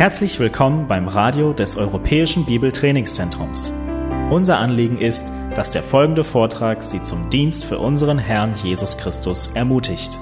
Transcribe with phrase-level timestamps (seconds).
[0.00, 3.70] Herzlich willkommen beim Radio des Europäischen Bibeltrainingszentrums.
[4.30, 9.48] Unser Anliegen ist, dass der folgende Vortrag Sie zum Dienst für unseren Herrn Jesus Christus
[9.48, 10.18] ermutigt.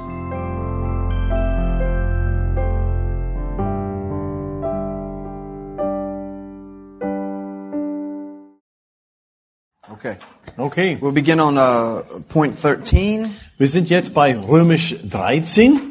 [9.93, 10.17] Okay.
[10.57, 13.31] Okay, We'll begin on uh, point 13.
[13.59, 15.88] wir sind jetzt bei Römisch 13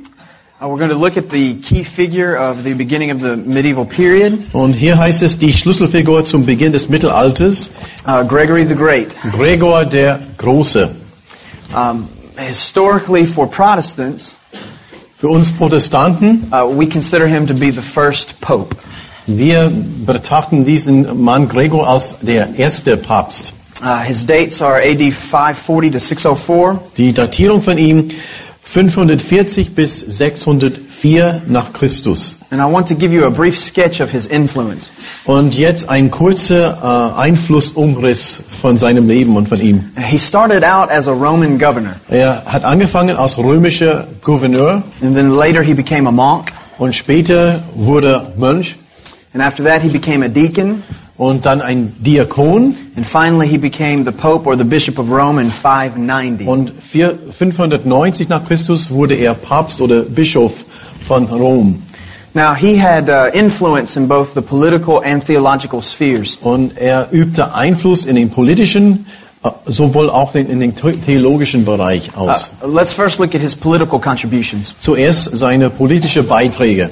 [0.60, 3.86] Uh, we're going to look at the key figure of the beginning of the medieval
[3.86, 7.70] period, und hier heißt es die Schlüsselfigur zum Beginn des Mittelalters,
[8.08, 9.16] uh, Gregory the Great.
[9.34, 10.90] Gregor der Große.
[11.76, 12.08] Um,
[12.38, 14.36] historically, for Protestants,
[15.20, 18.76] Für uns Protestanten, uh, we consider him to be the first pope.
[19.28, 19.72] wir
[20.08, 23.54] betrachten diesen Mann Gregor als der erste Papst.
[23.84, 26.80] Uh, his dates are AD 540 to 604.
[26.98, 28.10] Die Datierung von ihm
[28.70, 32.38] 540 bis 604 nach Christus.
[32.52, 34.92] And I want to give you a brief sketch of his influence.
[35.26, 39.86] Und jetzt ein kurzer äh, Einflussumriss von seinem Leben und von ihm.
[39.96, 45.32] He started out as a Roman governor, Er hat angefangen als römischer Gouverneur and then
[45.32, 48.76] later he became a monk, und später wurde Mönch
[49.34, 50.84] and after that he became a deacon,
[51.18, 55.42] und dann ein Diakon and finally he became the pope or the bishop of Rome
[55.42, 56.48] in 590.
[56.48, 60.66] und vier- 590 nach Christus wurde er Papst oder Bischof
[61.02, 61.82] von Rom.
[62.34, 66.38] Now, he had uh, influence in both the political and theological spheres.
[66.40, 69.08] Und er übte Einfluss in den politischen,
[69.44, 72.52] äh, sowohl auch in den the- theologischen Bereich Uh, aus.
[72.64, 74.76] let's first look at his political contributions.
[74.80, 76.92] Zuerst seine politischen Beiträge.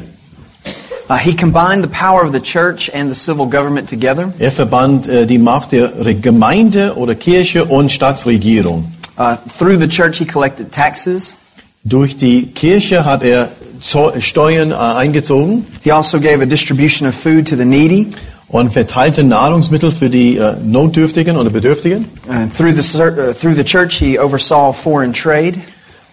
[4.39, 8.91] Er verband äh, die Macht der Gemeinde oder Kirche und Staatsregierung.
[9.17, 11.35] Uh, through the church, he collected taxes.
[11.83, 17.13] Durch die Kirche hat er Zo- Steuern äh, eingezogen He also gave a distribution of
[17.15, 18.07] food to the needy.
[18.47, 22.05] und verteilte Nahrungsmittel für die äh, Notdürftigen oder Bedürftigen.
[22.27, 25.55] Uh, through, the, uh, through the church, he oversaw foreign trade.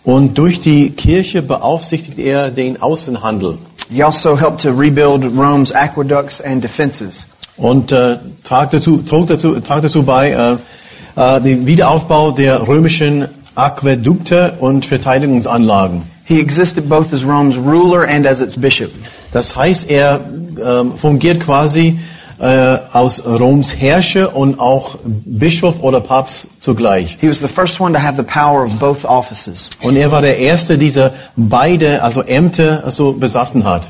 [0.04, 3.58] Und durch die Kirche beaufsichtigte er den Außenhandel
[3.92, 7.26] He also helped to rebuild Rome's aqueducts and defenses.
[7.56, 13.28] und äh, trug, dazu, trug, dazu, trug dazu bei äh, äh, den Wiederaufbau der römischen
[13.54, 16.02] Aquädukte und Verteidigungsanlagen.
[16.24, 18.90] He existed both as Rome's ruler and as its bishop.
[19.32, 20.20] Das heißt, er
[20.64, 21.98] ähm, fungiert quasi
[22.42, 27.16] äh, aus Roms Herrscher und auch Bischof oder Papst zugleich.
[27.20, 29.70] He was the first one to have the power of both offices.
[29.80, 33.88] Und er war der Erste, dieser beide, also Ämter, also besaßen hat.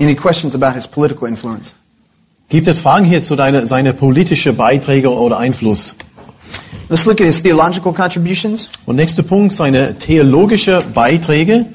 [0.00, 1.74] Any questions about his political influence?
[2.48, 5.96] Gibt es Fragen hier zu deiner, seine politische Beiträge oder Einfluss?
[6.88, 8.70] Let's look at his theological contributions.
[8.86, 11.66] Und nächster Punkt, seine theologische Beiträge.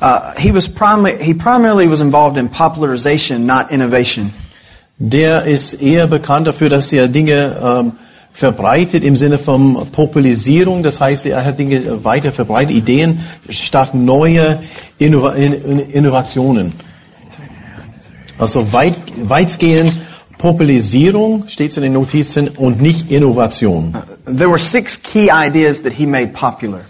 [0.00, 4.30] Uh, he was primi- he primarily was involved in popularization, not innovation.
[4.98, 7.92] Der ist eher bekannt dafür, dass er Dinge ähm,
[8.32, 10.82] verbreitet im Sinne von Populisierung.
[10.82, 14.58] Das heißt, er hat Dinge weiter verbreitet, Ideen statt neue
[14.98, 16.72] Innova In- In- Innovationen.
[18.38, 19.98] Also weit, weitgehend
[20.38, 23.94] Populisierung steht in den Notizen und nicht Innovation.
[24.26, 26.80] There were six key ideas that he made popular.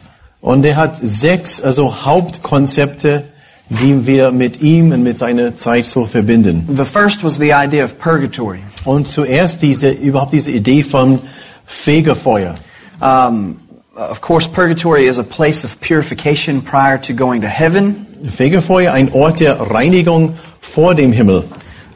[0.40, 3.24] Und er hat sechs also Hauptkonzepte,
[3.68, 6.68] die wir mit ihm und mit seiner Zeit so verbinden.
[6.74, 8.60] The first was the idea of purgatory.
[8.84, 11.18] Und zuerst diese, überhaupt diese Idee von
[11.66, 12.56] Fegefeuer.
[13.00, 13.56] Um,
[13.96, 18.06] of course, purgatory is a place of purification prior to going to heaven.
[18.28, 21.44] Fegefeuer, ein Ort der Reinigung vor dem Himmel.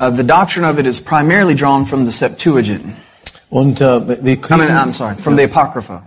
[0.01, 2.83] Uh, the doctrine of it is primarily drawn from the Septuagint.
[3.49, 6.03] Und äh, wir I kriegen, mean, I'm sorry, from the Apocrypha.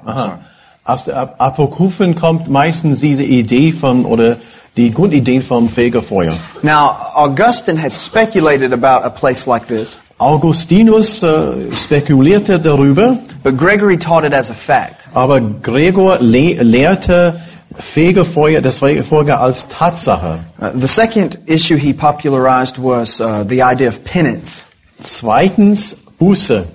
[0.85, 4.37] Aus der Ap- Apokryphen kommt meistens diese Idee von, oder
[4.75, 6.33] die Grundidee vom Fegefeuer.
[6.61, 13.97] Now, Augustine had speculated about a place like this, Augustinus äh, spekulierte darüber, but Gregory
[13.97, 15.07] taught it as a fact.
[15.13, 17.41] aber Gregor le lehrte
[17.77, 20.39] Fegefeuer, das Fegefeuer als Tatsache.
[20.59, 24.65] Uh, the second issue he popularized was uh, the idea of penance.
[25.01, 26.65] Zweitens Buße.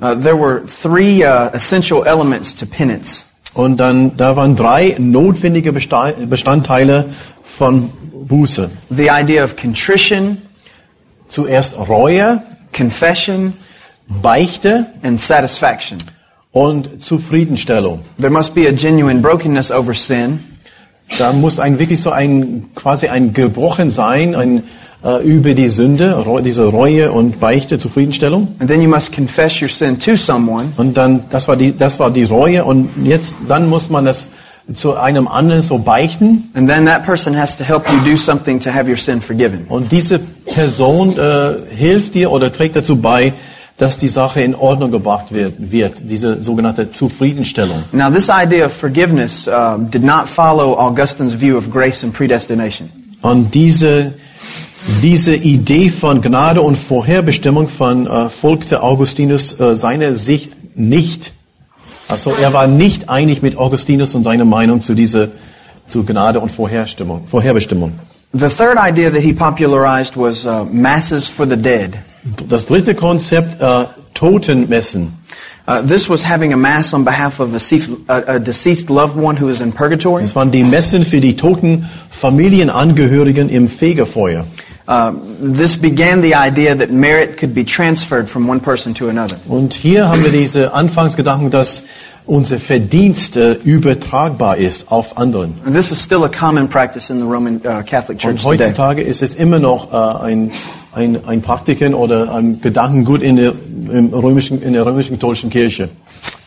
[0.00, 3.26] Uh, there were three uh, essential elements to penance.
[3.56, 7.06] Und dann, da waren drei notwendige Besta- Bestandteile
[7.44, 7.90] von
[8.28, 8.70] Buße.
[8.90, 10.38] The idea of contrition,
[11.28, 12.42] Zuerst Reue,
[12.76, 13.54] confession,
[14.22, 15.98] Beichte and satisfaction.
[16.52, 18.00] und Zufriedenstellung.
[18.18, 20.40] There must be a genuine brokenness over sin,
[21.18, 24.62] Da muss ein wirklich so ein, quasi ein Gebrochen sein, ein,
[25.04, 28.48] äh, über die Sünde, diese Reue und Beichte, Zufriedenstellung.
[28.58, 31.98] and then you must confess your sin to someone, Und dann, das war die, das
[31.98, 34.28] war die Reue und jetzt, dann muss man das
[34.74, 36.50] zu einem anderen so beichten.
[36.54, 39.66] And then that person has to help you do something to have your sin forgiven.
[39.68, 43.32] Und diese Person äh, hilft dir oder trägt dazu bei,
[43.78, 47.84] dass die Sache in Ordnung gebracht wird, wird diese sogenannte Zufriedenstellung.
[47.92, 52.88] Now, this idea of forgiveness uh, did not follow Augustine's view of grace and predestination.
[53.22, 54.14] Und diese,
[55.02, 61.32] diese Idee von Gnade und Vorherbestimmung von äh, folgte Augustinus äh, seiner Sicht nicht.
[62.08, 65.28] Also er war nicht einig mit Augustinus und seiner Meinung zu dieser
[65.88, 67.92] zu Gnade und Vorherstimmung, Vorherbestimmung.
[68.32, 71.98] The third idea that he popularized was uh, masses for the dead.
[72.48, 75.14] Das dritte Konzept, äh, Totenmessen.
[75.68, 79.36] Uh, this was having a mass on behalf of a deceased, a, deceased loved one
[79.36, 80.22] who is in purgatory.
[80.22, 84.44] Das waren die Messen für die toten Familienangehörigen im Fegefeuer.
[84.86, 89.36] Uh, this began the idea that merit could be transferred from one person to another.
[89.48, 91.82] Und hier haben wir diese Anfangsgedanken, dass
[92.26, 95.54] unser Verdienst äh, übertragbar ist auf anderen.
[95.64, 98.58] And this is still a common practice in the Roman uh, Catholic Church Und today.
[98.58, 100.50] heutzutage ist es immer noch äh, ein,
[100.96, 103.52] ein, ein Praktiken oder ein Gedankengut in der,
[104.12, 105.90] römischen, in der römischen katholischen Kirche.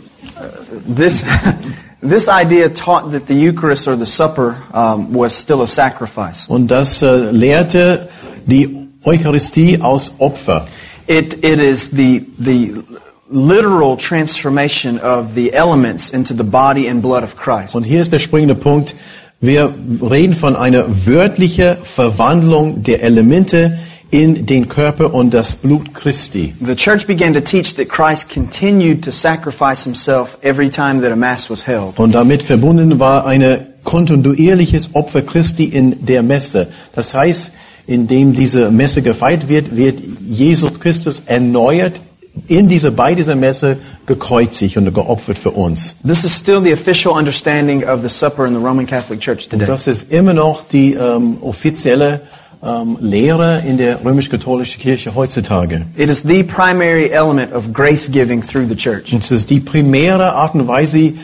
[0.87, 1.25] this,
[2.01, 6.47] this idea taught that the Eucharist or the supper um, was still a sacrifice.
[6.49, 8.09] Und das äh, lehrte
[8.47, 10.69] die Eucharistie aus Opfer.
[11.07, 12.83] It, it is the, the
[13.31, 17.75] literal transformation of the elements into the body and blood of Christ.
[17.75, 18.97] Und hier ist der springende Punkt.
[19.41, 23.79] Wir reden von einer wörtlichen Verwandlung der Elemente
[24.11, 26.55] in den Körper und das Blut Christi.
[26.61, 31.17] The church began to teach that Christ continued to sacrifice himself every time that a
[31.17, 31.99] Mass was held.
[31.99, 36.69] Und damit verbunden war ein kontinuierliches Opfer Christi in der Messe.
[36.95, 37.53] Das heißt,
[37.87, 42.01] indem diese Messe gefeiert wird, wird Jesus Christus erneuert
[42.49, 45.97] in dieser, bei dieser Messe gekreuzigt und geopfert für uns.
[46.07, 49.67] This is still the official understanding of the supper in the Roman Catholic Church today.
[49.67, 52.23] Das ist immer noch die ähm, offizielle
[52.67, 55.83] ähm, Lehre in der römisch-katholischen Kirche heutzutage.
[55.97, 59.13] It is the primary element of grace giving through the church.
[59.13, 61.15] Und es ist die primäre Art und Weise, äh,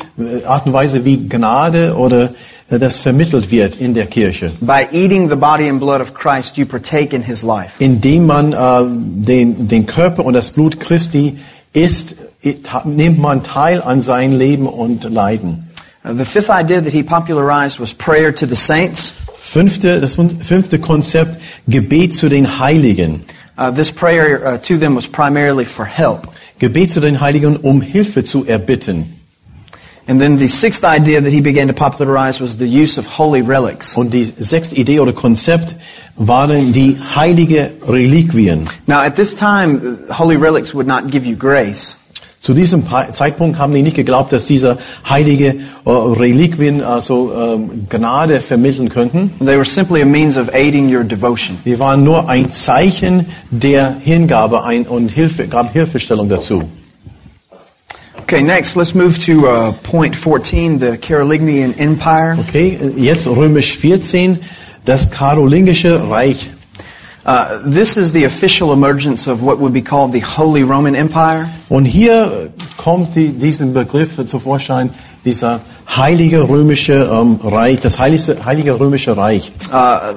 [0.46, 2.34] Art und Weise wie Gnade oder
[2.70, 4.52] äh, das vermittelt wird in der Kirche.
[4.60, 7.72] By eating the body and blood of Christ, you partake in his life.
[7.78, 11.38] Indem man äh, den, den Körper und das Blut Christi
[11.72, 12.16] isst,
[12.84, 15.68] nimmt man teil an sein Leben und Leiden.
[16.04, 19.12] Uh, the fifth idea that he popularized was prayer to the saints.
[19.37, 21.38] Fünfte, das fünfte Konzept,
[21.69, 23.25] Gebet zu den Heiligen.
[23.56, 26.26] Uh, this prayer uh, to them was primarily for help.
[26.58, 29.19] Gebet zu den Heiligen, um Hilfe zu erbitten.
[30.08, 33.40] And then the sixth idea that he began to popularize was the use of holy
[33.40, 33.96] relics.
[33.96, 35.76] Und die sechste Idee oder Konzept
[36.16, 38.69] waren die heilige Reliquien.
[38.88, 41.96] Now, at this time, uh, holy relics would not give you grace.
[42.42, 44.76] Zu diesem Zeitpunkt haben die nicht geglaubt, dass diese
[45.08, 49.31] heilige äh, Reliquien also ähm, Gnade vermitteln könnten.
[49.38, 51.58] They were simply a means of aiding your devotion.
[51.64, 56.64] Die waren nur ein Zeichen der Hingabe ein und Hilfe, gab Hilfestellung dazu.
[58.22, 62.36] Okay, next, let's move to uh, point 14, the Carolingian Empire.
[62.40, 64.40] Okay, jetzt römisch 14,
[64.84, 66.50] das Karolingische Reich.
[67.24, 71.48] Uh, this is the official emergence of what would be called the Holy Roman Empire.
[71.69, 74.91] Und hier kommt die, diesen Begriff zu Vorschein,
[75.24, 79.52] dieser heilige römische ähm, Reich, das heilige, heilige römische Reich.
[79.72, 80.14] Uh,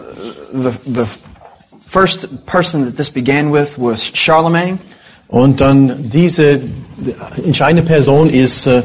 [0.51, 1.05] the, the
[1.85, 4.79] first person that this began with was Charlemagne.
[5.27, 6.61] Und dann diese
[7.43, 8.81] entscheidende Person ist äh,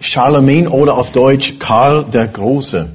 [0.00, 2.88] Charlemagne oder auf Deutsch Karl der Große.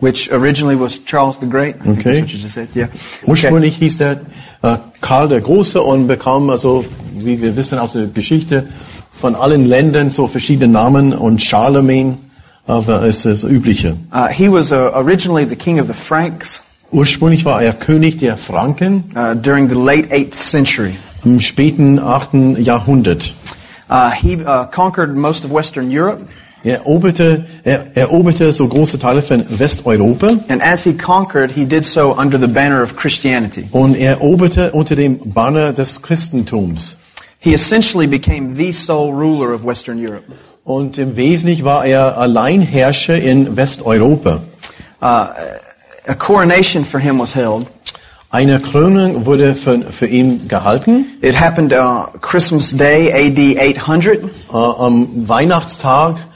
[0.00, 1.76] Which originally was Charles the Great.
[1.84, 2.26] I Okay.
[2.48, 2.68] said.
[2.74, 2.84] Yeah.
[2.86, 3.26] Okay.
[3.26, 4.20] Ursprünglich hieß der
[4.62, 8.68] äh, Karl der Große und bekam also, wie wir wissen aus der Geschichte,
[9.12, 12.18] von allen Ländern so verschiedene Namen und Charlemagne
[12.66, 13.96] aber ist das Übliche.
[14.12, 18.36] Uh, he was uh, originally the king of the Franks Ursprünglich war er König der
[18.38, 20.94] Franken uh, during the late 8th century.
[21.24, 22.58] im späten 8.
[22.58, 23.34] Jahrhundert.
[23.90, 26.20] Uh, he uh, conquered most of Western Europe,
[26.68, 31.82] Er eroberte, er eroberte so große Teile von Westeuropa and as he conquered, he did
[31.82, 33.66] so under the banner of Christianity.
[33.72, 36.98] und er eroberte unter dem Banner des Christentums.
[37.38, 40.24] He essentially became the sole ruler of Western Europe.
[40.62, 44.42] Und im Wesentlichen war er Alleinherrscher in Westeuropa.
[45.00, 45.28] Uh,
[46.06, 47.66] a coronation for him was held.
[48.28, 51.06] Eine Krönung wurde für, für ihn gehalten.
[51.22, 54.22] It happened uh, Christmas Day, AD 800.
[54.22, 56.27] Äh, am Weihnachtstag,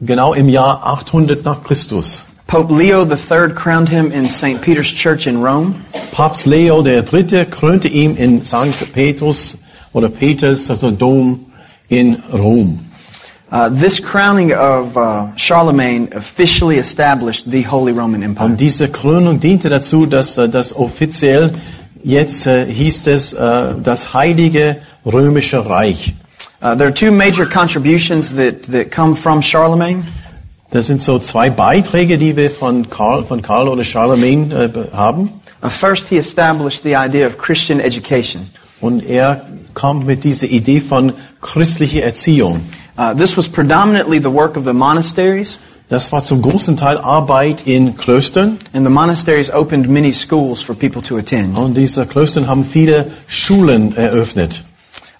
[0.00, 2.24] genau im Jahr 800 nach Christus.
[2.46, 4.60] Pope Leo III crowned him in St.
[4.60, 5.74] Peter's Church in Rome.
[6.10, 7.46] Papst Leo III.
[7.46, 8.92] krönte ihn in St.
[8.92, 9.56] Petrus
[9.92, 11.46] oder Peters, also Dom
[11.88, 12.80] in Rom.
[13.52, 18.46] Uh, this crowning of uh, Charlemagne officially established the Holy Roman Empire.
[18.46, 21.52] Und diese Krönung diente dazu, dass äh, das offiziell
[22.02, 26.14] jetzt äh, hieß es äh, das Heilige Römische Reich.
[26.62, 30.04] Uh, there are two major contributions that, that come from Charlemagne.
[30.70, 35.30] Das sind so zwei Beiträge, die wir von Karl, von Karl oder Charlemagne äh, haben.
[35.62, 38.50] Uh, first, he established the idea of Christian education.
[38.80, 42.60] Und er kam mit dieser Idee von christlicher Erziehung.
[42.96, 47.66] Uh, this was predominantly the work of the monasteries, Das war zum großen Teil Arbeit
[47.66, 48.58] in Klöstern.
[48.72, 51.56] and the monasteries opened many schools for people to attend.
[51.58, 54.62] Und diese Klöstern haben viele Schulen eröffnet.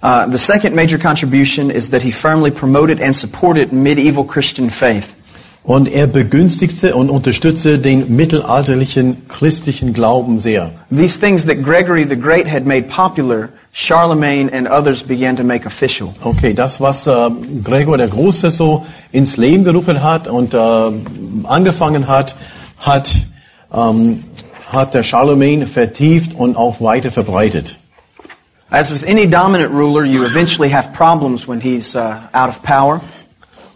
[0.02, 5.14] Uh, the second major contribution is that he firmly promoted and supported medieval Christian faith.
[5.62, 10.70] Und er begünstigte und unterstützte den mittelalterlichen christlichen Glauben sehr.
[10.90, 15.66] These things that Gregory the Great had made popular, Charlemagne and others began to make
[15.66, 16.14] official.
[16.24, 17.30] Okay, das, was äh,
[17.62, 20.58] Gregor der Große so ins Leben gerufen hat und äh,
[21.44, 22.36] angefangen hat,
[22.78, 23.14] hat,
[23.72, 24.24] ähm,
[24.72, 27.76] hat der Charlemagne vertieft und auch weiter verbreitet.
[28.70, 33.00] As with any dominant ruler, you eventually have problems when he's uh, out of power.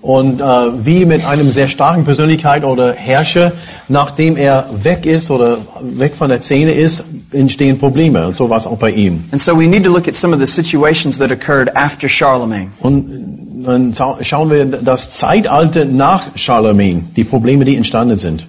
[0.02, 0.44] Und äh,
[0.84, 3.52] wie mit einem sehr starken Persönlichkeit oder Herrscher,
[3.88, 8.26] nachdem er weg ist oder weg von der Szene ist, entstehen Probleme.
[8.26, 9.24] Und so war es auch bei ihm.
[9.32, 12.70] And so we need to look at some of the situations that occurred after Charlemagne.
[12.80, 18.46] Und dann schau- schauen wir das Zeitalter nach Charlemagne, die Probleme, die entstanden sind.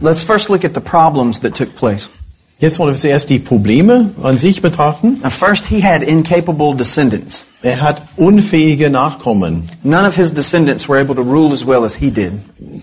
[0.00, 2.08] Let's first look at the problems that took place.
[2.60, 5.20] Jetzt wollen wir zuerst die Probleme an sich betrachten.
[5.22, 7.44] Now, first, he had incapable descendants.
[7.62, 9.68] Er hat unfähige Nachkommen.
[9.84, 12.32] None of his descendants were able to rule as well as he did.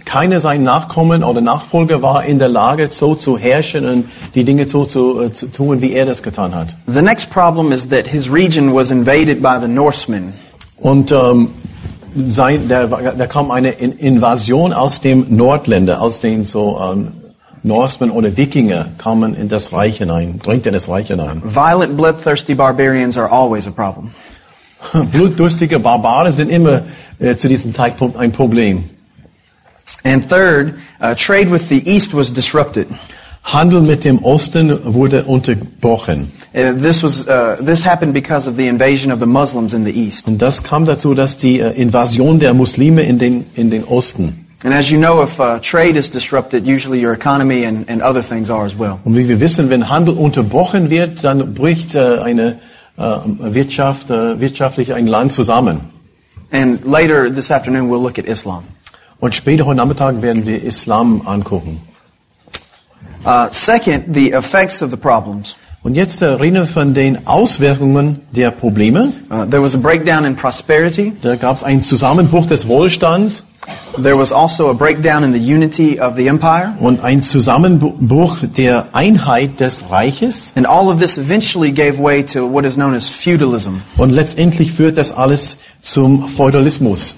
[0.05, 4.69] Keiner seiner Nachkommen oder Nachfolger war in der Lage, so zu herrschen und die Dinge
[4.69, 6.73] so zu, äh, zu tun, wie er das getan hat.
[6.87, 10.31] The next problem is that his region was invaded by the Norsemen.
[10.77, 11.49] Und ähm,
[12.15, 17.07] sein, da, da kam eine In- Invasion aus dem Nordländer, aus den so ähm,
[17.65, 21.41] Norsemen oder Wikinger kamen in das Reich hinein, drängten in das Reich hinein.
[21.43, 24.11] Violent, bloodthirsty barbarians are always a problem.
[25.11, 26.83] Blutdurstige Barbaren sind immer
[27.17, 28.83] äh, zu diesem Zeitpunkt ein Problem.
[30.03, 32.87] And third, uh, trade with the East was disrupted.
[33.43, 36.31] Handel mit dem Osten wurde unterbrochen.
[36.53, 39.91] Uh, this was uh, this happened because of the invasion of the Muslims in the
[39.91, 40.27] East.
[40.27, 44.44] Und das kam dazu, dass die äh, Invasion der Muslime in den, in den Osten.
[44.65, 48.49] And as you know, if trade is disrupted, usually your economy and, and other things
[48.49, 48.99] are as well.
[49.05, 52.57] Und wie wir wissen, wenn Handel unterbrochen wird, dann bricht äh, eine
[52.97, 55.81] äh, Wirtschaft, äh, wirtschaftlich ein Land zusammen.
[56.51, 58.63] And later this afternoon, we'll look at Islam.
[59.19, 61.81] Und später heute Nachmittag werden wir Islam angucken.
[63.23, 65.55] Uh, second, the effects of the problems.
[65.83, 69.13] Und jetzt äh, reden wir von den Auswirkungen der Probleme.
[69.29, 71.13] Uh, there was a breakdown in prosperity.
[71.21, 73.43] Da gab es einen Zusammenbruch des Wohlstands
[73.97, 76.75] There was also a breakdown in the unity of the empire.
[76.79, 80.51] und ein Zusammenbruch der Einheit des Reiches.
[80.55, 83.81] And all of this eventually gave way to what is known as feudalism.
[83.97, 87.15] Und letztendlich führt das alles zum Feudalismus.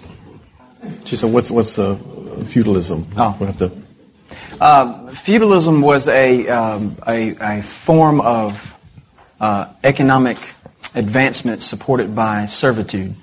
[1.05, 1.95] She said, what's, what's uh,
[2.47, 3.03] feudalism?
[3.17, 3.35] Oh.
[3.39, 3.71] We have to-
[4.59, 8.73] Uh, feudalism was a, um, a, a form of
[9.39, 10.37] uh, economic
[10.95, 13.13] advancement supported by servitude.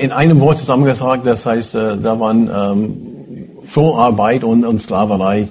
[0.00, 2.96] In einem Wort zusammengesagt, das heißt, äh, da waren ähm,
[3.66, 5.48] Vorarbeit und, und Sklaverei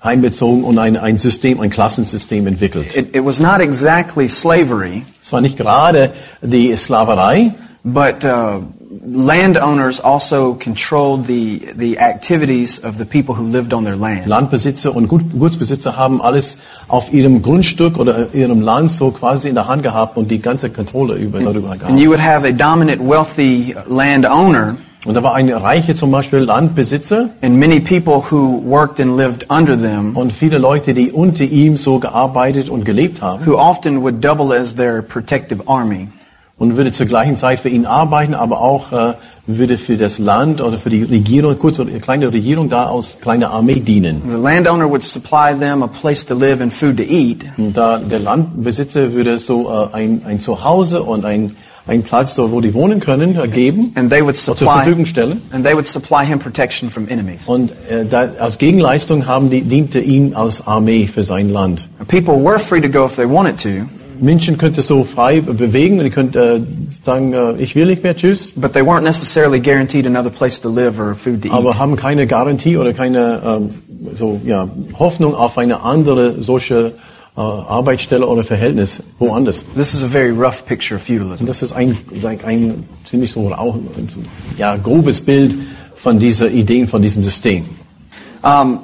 [0.00, 2.96] einbezogen und ein, ein System, ein Klassensystem entwickelt.
[2.96, 10.00] It, it was not exactly slavery, Es war nicht gerade die Sklaverei, but uh, landowners
[10.00, 14.26] also controlled the, the activities of the people who lived on their land.
[14.26, 19.54] Landbesitzer und Gut, Gutsbesitzer haben alles auf ihrem Grundstück oder ihrem Land so quasi in
[19.54, 21.90] der Hand gehabt und die ganze Kontrolle über darüber gehabt.
[21.90, 24.76] And you would have a dominant, wealthy landowner
[25.06, 29.46] Und da war ein reicher zum Beispiel Landbesitzer and many people who worked and lived
[29.48, 34.02] under them und viele Leute, die unter ihm so gearbeitet und gelebt haben who often
[34.02, 36.08] would double as their protective army.
[36.58, 39.14] Und würde zur gleichen Zeit für ihn arbeiten, aber auch äh,
[39.46, 43.50] würde für das Land oder für die Regierung, kurze eine kleine Regierung da aus kleiner
[43.52, 44.22] Armee dienen.
[44.28, 47.98] The landowner would supply them a place to live and food to eat, Und da
[47.98, 52.74] der Landbesitzer würde so äh, ein, ein Zuhause und ein, einen Platz, so, wo die
[52.74, 55.40] wohnen können, äh, geben and they would zur Verfügung stellen.
[55.52, 57.46] and they would supply him protection from enemies.
[57.46, 61.88] Und äh, da, als Gegenleistung haben die, diente ihm als Armee für sein Land.
[62.08, 63.86] People were free to go if they wanted to,
[64.20, 68.52] Menschen könnte so frei bewegen und könnte äh, sagen, äh, ich will nicht mehr, tschüss.
[68.56, 71.54] but they weren't necessarily guaranteed another place to live or food to eat.
[71.54, 73.70] aber haben keine Garantie oder keine ähm,
[74.14, 76.92] so, ja, Hoffnung auf eine andere solche
[77.36, 79.64] äh, Arbeitsstelle oder Verhältnis woanders.
[79.76, 81.46] This is a very rough picture of feudalism.
[81.46, 81.96] Das ist ein,
[82.44, 83.76] ein, ziemlich so, auch,
[84.56, 85.54] ja, grobes Bild
[85.94, 87.64] von dieser Ideen, von diesem System.
[88.42, 88.80] Um,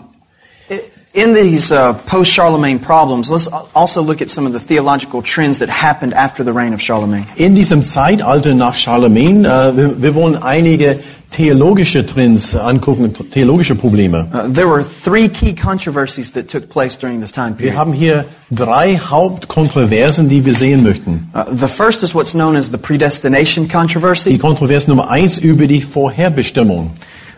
[0.70, 0.74] i-
[1.14, 5.68] in these uh, post-Charlemagne problems, let's also look at some of the theological trends that
[5.68, 7.24] happened after the reign of Charlemagne.
[7.36, 10.98] In diesem Zeitalter nach Charlemagne, äh, wir, wir wollen einige
[11.30, 14.26] theologische Trends angucken, theologische Probleme.
[14.32, 17.74] Uh, there were three key controversies that took place during this time period.
[17.74, 21.30] Wir haben hier drei Hauptkontroversen, die wir sehen möchten.
[21.32, 24.30] Uh, the first is what's known as the predestination controversy.
[24.30, 24.38] Die.
[24.38, 26.90] Kontroverse Nummer eins über die Vorherbestimmung.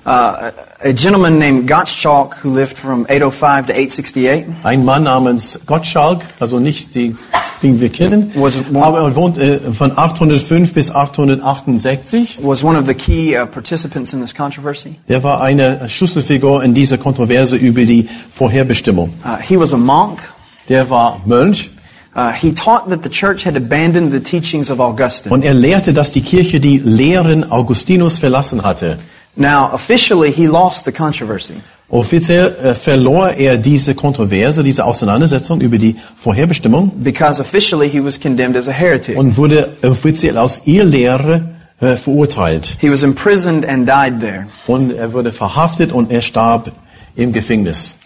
[0.06, 0.52] Uh,
[0.84, 6.60] a gentleman named Gottschalk, who lived from 805 to 868, Ein Mann namens Gottschalk, also
[6.60, 7.16] nicht die,
[7.60, 12.38] den wir kennen, Was- aber er wohnt äh, von 805 bis 868.
[12.40, 14.94] was one of the key uh, participants in this controversy.
[15.08, 19.12] Der war eine Schlüsselfigur in dieser Kontroverse über die Vorherbestimmung.
[19.25, 20.20] Uh, he was a monk.
[20.68, 21.70] Der war Mönch
[22.18, 25.34] Uh, he taught that the church had abandoned the teachings of Augustine.
[25.34, 28.96] und er lehrte, dass die Kirche die Lehren Augustinus verlassen hatte.
[29.37, 31.61] Now, officially, he lost the controversy.
[31.88, 38.19] Offiziell äh, verlor er diese Kontroverse, diese Auseinandersetzung über die Vorherbestimmung because officially he was
[38.19, 39.16] condemned as a heretic.
[39.16, 41.43] und wurde offiziell aus Irrlehre
[41.81, 42.76] äh, verurteilt.
[42.81, 44.49] He was imprisoned and died there.
[44.66, 46.73] Und er wurde verhaftet und er starb
[47.14, 47.97] im Gefängnis.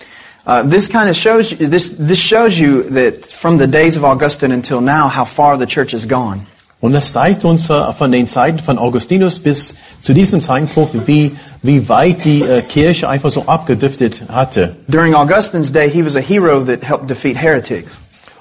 [0.47, 4.05] Uh, this kind of shows you, this, this shows you that from the days of
[4.05, 6.47] Augustine until now, how far the church has gone.
[6.81, 11.33] Und das zeigt uns äh, von den Zeiten von Augustinus bis zu diesem Zeitpunkt, wie,
[11.63, 14.77] wie weit die äh, Kirche einfach so abgedriftet hatte.
[14.89, 17.99] During Augustine's day, he was a hero that helped defeat heretics.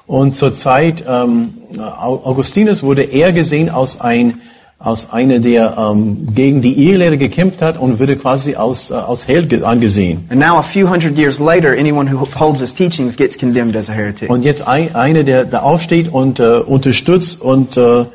[0.07, 4.39] Und zur Zeit ähm, Au- Augustinus wurde er gesehen als ein
[4.81, 9.27] als einer, der ähm, gegen die Irrlehre gekämpft hat und wurde quasi als, äh, als
[9.27, 10.25] Held ge- angesehen.
[10.29, 13.89] And now, a few hundred years later, anyone who holds his teachings gets condemned as
[13.89, 14.29] a heretic.
[14.29, 18.05] Und jetzt ein, einer, der da aufsteht und äh, unterstützt und äh,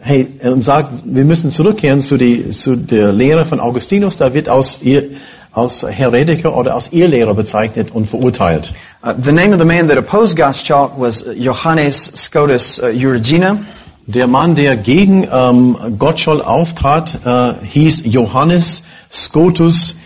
[0.00, 4.16] hey und sagt, wir müssen zurückkehren zu, die, zu der Lehre von Augustinus.
[4.16, 5.10] Da wird aus ihr
[5.52, 8.72] als Heretiker oder als Irrlehrer bezeichnet und verurteilt.
[9.02, 13.58] Uh, the name of the man that opposed Gottschalk was uh, Johannes Scotus uh, Eurygena.
[14.06, 18.82] Der Mann, der gegen ähm, Gottschall auftrat, äh, hieß Johannes
[19.12, 19.96] Scotus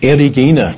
[0.00, 0.74] Erigene.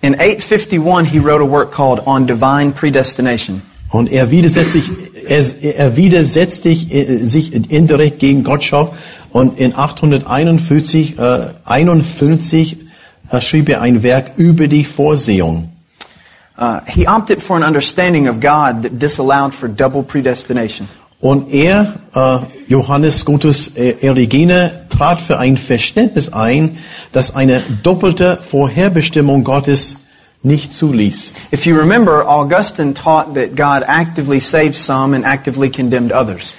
[0.00, 3.60] In 851, he wrote a work called On Divine Predestination.
[3.90, 4.90] Und er widersetzt sich,
[5.26, 8.90] er, er widersetzt sich, äh, sich indirekt gegen Gottschall.
[9.30, 12.78] Und in 841 äh, 51,
[13.30, 15.68] äh, schrieb er ein Werk über die Vorsehung.
[16.58, 20.86] Uh, he opted for an understanding of God that disallowed for double predestination.
[21.18, 26.78] Und er, äh, Johannes Scotus Erigene, trat für ein Verständnis ein,
[27.12, 29.96] das eine doppelte Vorherbestimmung Gottes
[30.42, 31.32] nicht zuließ.
[31.52, 36.52] If you remember, Augustine taught that God actively saved some and actively condemned others.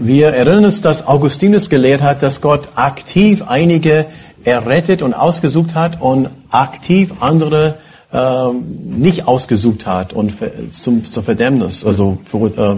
[0.00, 4.06] Wir erinnern uns, dass Augustinus gelehrt hat, dass Gott aktiv einige
[4.44, 7.76] errettet und ausgesucht hat und aktiv andere
[8.12, 8.64] ähm,
[8.98, 12.76] nicht ausgesucht hat und ver- zum, zur Verdammnis, also für, äh,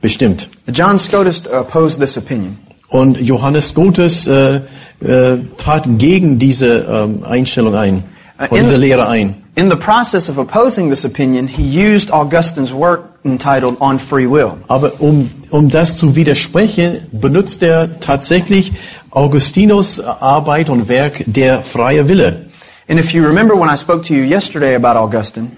[0.00, 0.48] bestimmt.
[0.72, 2.58] John Scotus opposed this opinion.
[2.88, 4.60] Und Johannes Scotus äh,
[5.00, 8.04] äh, trat gegen diese ähm, Einstellung ein,
[8.38, 9.34] Äh, oder in- diese Lehre ein.
[9.58, 14.58] In the process of opposing this opinion, he used Augustine's work entitled On Free Will.
[14.68, 18.74] Aber um, um das zu widersprechen, benutzt er tatsächlich
[19.10, 22.50] Augustinus Arbeit und Werk der freie Wille.
[22.86, 25.52] And if you remember when I spoke to you yesterday about Augustine,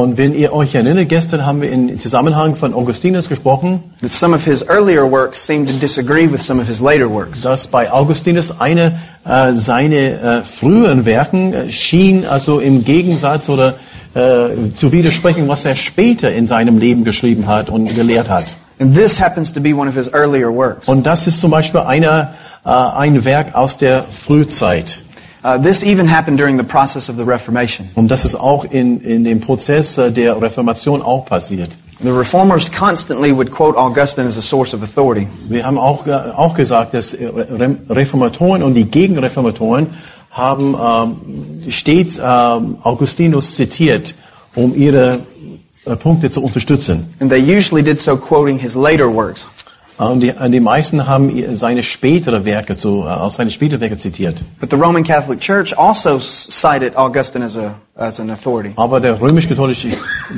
[0.00, 4.34] Und wenn ihr euch erinnert, gestern haben wir im Zusammenhang von Augustinus gesprochen, that some
[4.34, 7.42] of his earlier works seem to disagree with some of his later works.
[7.42, 13.74] dass bei Augustinus eine äh, seine äh, früheren Werken äh, schien also im Gegensatz oder
[14.14, 18.54] äh, zu widersprechen, was er später in seinem Leben geschrieben hat und gelehrt hat.
[18.78, 20.88] And this happens to be one of his earlier works.
[20.88, 22.30] Und das ist zum Beispiel eine,
[22.64, 25.02] äh, ein Werk aus der Frühzeit.
[25.42, 27.88] Uh, this even happened during the process of the Reformation.
[27.94, 31.70] Und das ist auch in, in dem Prozess äh, der Reformation auch passiert.
[32.02, 35.28] The reformers constantly would quote Augustine as a source of authority.
[35.48, 39.88] Wir haben auch, auch gesagt, dass äh, Re- Reformatoren und die Gegenreformatoren
[40.30, 44.14] haben ähm, stets ähm, Augustinus zitiert,
[44.54, 45.20] um ihre
[45.84, 47.14] äh, Punkte zu unterstützen.
[47.20, 49.46] And they usually did so quoting his later works.
[50.00, 54.42] Und die, die meisten haben seine spätere Werke zu, äh, aus seine spätere Werke zitiert.
[54.58, 58.70] But the Roman Catholic Church also cited Augustine as a as an authority.
[58.76, 59.88] Aber der römisch-katholische,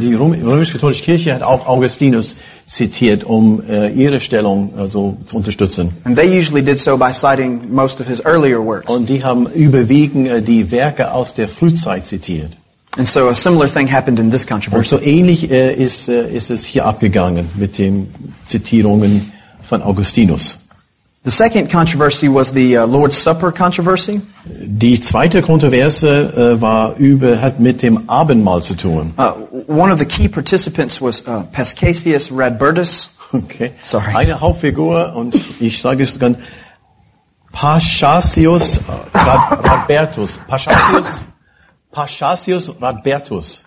[0.01, 2.35] die Röm- römisch-katholische Kirche hat auch Augustinus
[2.67, 5.91] zitiert, um äh, ihre Stellung also zu unterstützen.
[6.03, 8.93] And they usually did so by citing most of his earlier works.
[8.93, 12.59] Und die haben überwiegend äh, die Werke aus der Frühzeit zitiert.
[12.99, 14.89] And so a similar thing happened in this Und controversy.
[14.89, 18.13] so ähnlich äh, ist, äh, ist es hier abgegangen mit den
[18.45, 19.31] Zitierungen
[19.73, 20.59] von Augustinus.
[21.25, 24.21] The second controversy was the uh, Lord's Supper controversy.
[24.45, 29.15] Die zweite Kontroverse äh, war über, hat mit dem Abendmahl zu tun.
[29.17, 29.33] Uh,
[29.67, 33.17] one of the key participants was uh, Pescasius Radbertus.
[33.33, 33.73] Okay.
[33.83, 34.15] Sorry.
[34.15, 36.37] Eine Hauptfigur, und ich sage es ganz,
[37.51, 38.81] Paschasius
[39.15, 40.39] Rad, Radbertus.
[40.47, 41.25] Paschasius,
[41.91, 43.65] Paschasius Radbertus.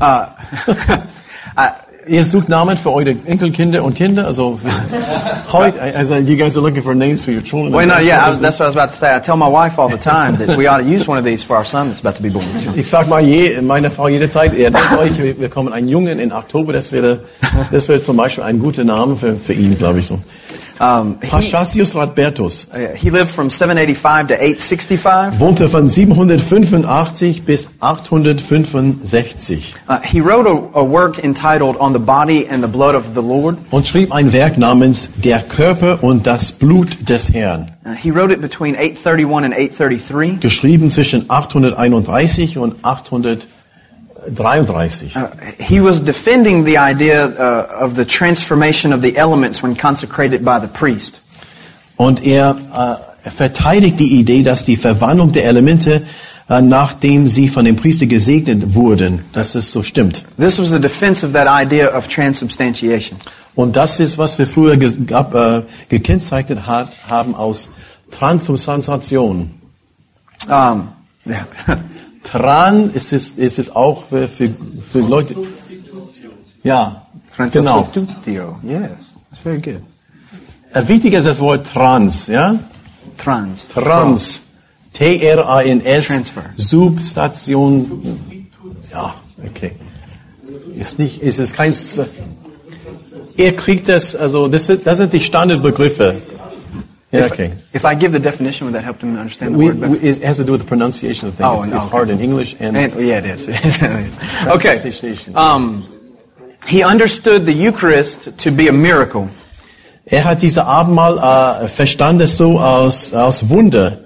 [0.00, 0.26] Uh,
[2.06, 4.58] Ihr sucht Namen für eure Enkelkinder und Kinder, also
[5.52, 7.72] heute, also you guys are looking for names for your children.
[7.72, 9.14] Well, no, yeah, I was, that's what I was about to say.
[9.14, 11.44] I tell my wife all the time that we ought to use one of these
[11.44, 12.44] for our son that's about to be born.
[12.76, 16.18] Ich sag mal je, meiner Frau jederzeit, ihr denkt euch, wir wir bekommen einen Jungen
[16.18, 17.20] in Oktober, das wäre,
[17.70, 20.18] das wäre zum Beispiel ein guter Name für, für ihn, glaube ich so.
[20.80, 25.38] Um, he, Paschasius Radbertus uh, he lived from 785 to 865.
[25.38, 32.46] wohnte von 785 bis 865 Uh, he wrote a, a work entitled On the Body
[32.48, 33.58] and the Blood of the Lord.
[33.70, 38.32] und schrieb ein Werk namens Der Körper und das Blut des Herrn, Uh, he wrote
[38.32, 40.38] it between 831 and 833.
[40.40, 43.48] geschrieben zwischen 831 und 833.
[44.26, 50.44] Uh, he was defending the idea uh, of the transformation of the elements when consecrated
[50.44, 51.20] by the priest.
[51.96, 56.02] Und er, er verteidigt die Idee, dass die Verwandlung der Elemente,
[56.48, 60.24] äh, nachdem sie von dem Priester gesegnet wurden, dass es so stimmt.
[60.38, 63.18] This was a defense of that idea of transubstantiation.
[63.54, 67.68] Und das ist, was wir früher ge gab, äh, gekennzeichnet hat, haben aus
[68.10, 69.50] Transubstantiation.
[70.48, 70.88] Um,
[71.26, 71.46] yeah.
[72.24, 74.50] Tran ist es, ist es auch für, für,
[74.92, 75.34] für Leute.
[76.62, 77.06] Ja,
[77.50, 77.88] genau.
[78.62, 78.90] Yes,
[79.42, 79.82] very good.
[80.88, 82.58] Wichtig ist das Wort trans, ja?
[83.18, 83.68] Trans.
[83.68, 84.40] Trans.
[84.92, 86.06] T-R-A-N-S.
[86.06, 86.44] Transfer.
[86.56, 88.04] Substation.
[88.90, 89.72] Ja, okay.
[90.76, 91.74] Ist nicht, ist es kein,
[93.36, 96.20] er kriegt das, also, das sind, das sind die Standardbegriffe.
[97.12, 97.52] Ja, If, okay.
[97.74, 99.92] if I give the definition, would that help them understand the We, word better?
[99.92, 101.46] we, it has to do with the pronunciation of things.
[101.48, 101.90] Oh, it's no, it's okay.
[101.96, 103.48] hard in English and, And, yeah, it is.
[103.52, 104.18] It is.
[104.46, 104.78] okay.
[105.34, 105.84] Um,
[106.66, 109.28] he understood the Eucharist to be a miracle.
[110.06, 113.98] er hat diese Abendmahl äh, verstanden so aus, aus Wunder.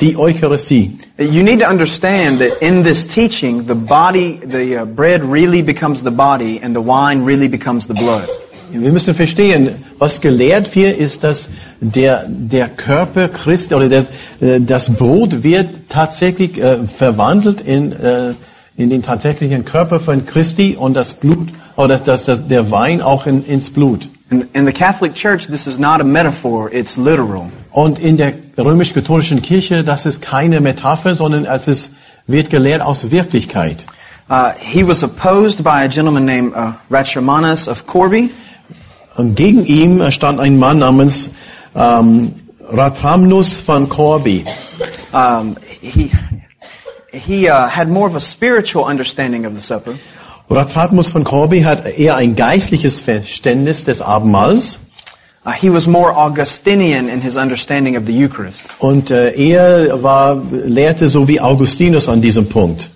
[0.00, 0.98] Die Eucharistie.
[1.18, 6.02] You need to understand that in this teaching, the body, the uh, bread really becomes
[6.04, 8.28] the body, and the wine really becomes the blood.
[8.70, 11.48] Wir müssen verstehen, was gelehrt wird, ist, dass
[11.80, 14.06] der, der Körper Christi oder das,
[14.40, 18.34] äh, das Brot wird tatsächlich äh, verwandelt in, äh,
[18.76, 23.00] in den tatsächlichen Körper von Christi und das Blut oder das, das, das, der Wein
[23.02, 24.08] auch in, ins Blut.
[24.30, 27.50] In, in the Catholic Church, this is not a metaphor, it's literal.
[27.70, 31.90] Und in der römisch-katholischen Kirche, das ist keine Metapher, sondern es ist,
[32.26, 33.86] wird gelehrt aus Wirklichkeit.
[34.30, 38.30] Uh, he was opposed by a gentleman named uh, Ratchamanus of Corby.
[39.18, 41.30] Und gegen ihn stand ein Mann namens
[41.74, 44.44] ähm, Rathamnus von Corby.
[45.12, 46.10] Um, he
[47.12, 49.94] he uh, had more of a spiritual understanding of the supper.
[50.48, 54.78] Rathamnus von Corby hat eher ein geistliches Verständnis des Abendmahls
[55.46, 58.64] Uh, he was more Augustinian in his understanding of the Eucharist.
[58.80, 62.90] und äh, er war, lehrte so wie Augustinus an diesem Punkt.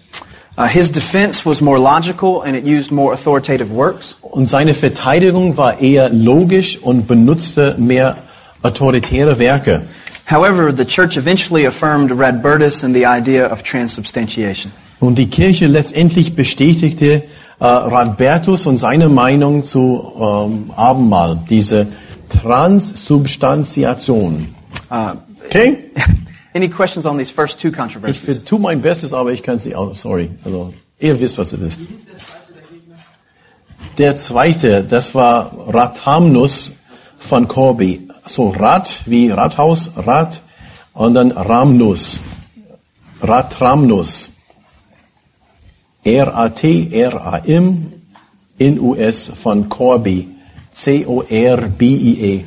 [0.57, 4.17] Uh, his defense was more logical and it used more authoritative works.
[4.21, 8.19] Und seine Verteidigung war eher logisch und benutzte mehr
[8.63, 9.83] autoritäre Werke.
[10.27, 14.73] However, the church eventually affirmed Radbertus and the idea of transubstantiation.
[15.01, 17.25] Und die Kirche letztendlich bestätigte äh,
[17.65, 21.87] Radbertus und seine Meinung zu ähm, Abendmahl, diese
[22.29, 24.55] Transsubstantiation.
[24.91, 25.17] Uh,
[25.53, 25.91] Okay?
[26.55, 28.45] any questions on these first two Ich controversies?
[28.45, 29.77] tue mein Bestes, aber ich kann es nicht.
[29.77, 30.31] Oh, sorry.
[30.45, 31.79] Also, ihr wisst, was es ist.
[33.99, 36.79] Der zweite, das war Rathamnus
[37.19, 38.09] von Corby.
[38.27, 40.41] So Rat wie Rathaus, Rat
[40.95, 42.23] und dann Ramnus.
[43.21, 44.31] Ratramnus.
[46.05, 47.93] R-A-T-R-A-M
[48.59, 50.29] in US von Corby.
[50.73, 52.45] C-O-R-B-I-E.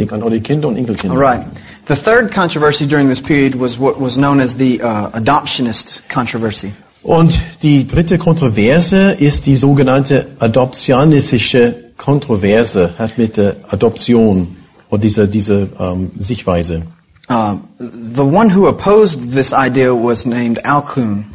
[0.00, 1.14] Denk an eure Kinder und Enkelkinder.
[1.14, 1.44] All right.
[1.86, 6.72] The third controversy during this period was what was known as the uh, adoptionist controversy.
[7.02, 14.56] Und die dritte Kontroverse ist die sogenannte adoptionistische Kontroverse, hat mit der Adoption
[14.88, 16.82] und dieser diese ähm, Sichtweise.
[17.28, 21.26] Uh, the one who opposed this idea was named Alcuin.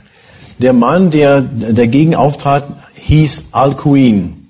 [0.58, 2.64] Der Mann, der dagegen auftrat,
[2.96, 4.48] hieß Alcuin.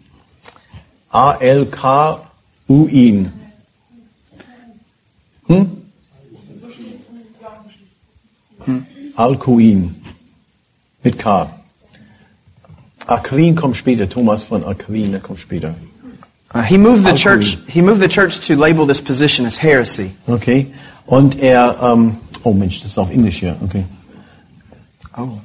[1.11, 2.21] A-L-K-U-In.
[5.47, 5.71] Hm?
[8.65, 8.85] hm?
[9.15, 9.95] Alcuin.
[11.03, 11.49] Mit K.
[13.07, 14.09] Aquin kommt später.
[14.09, 15.75] Thomas von Aquin, kommt später.
[16.53, 17.17] Uh, he moved the Alcuin.
[17.17, 17.57] church.
[17.67, 20.11] He moved the church to label this position as heresy.
[20.27, 20.67] Okay.
[21.05, 23.55] Und er, ähm, oh Mensch, das ist auf Englisch hier.
[23.63, 23.83] Okay.
[25.17, 25.39] Oh.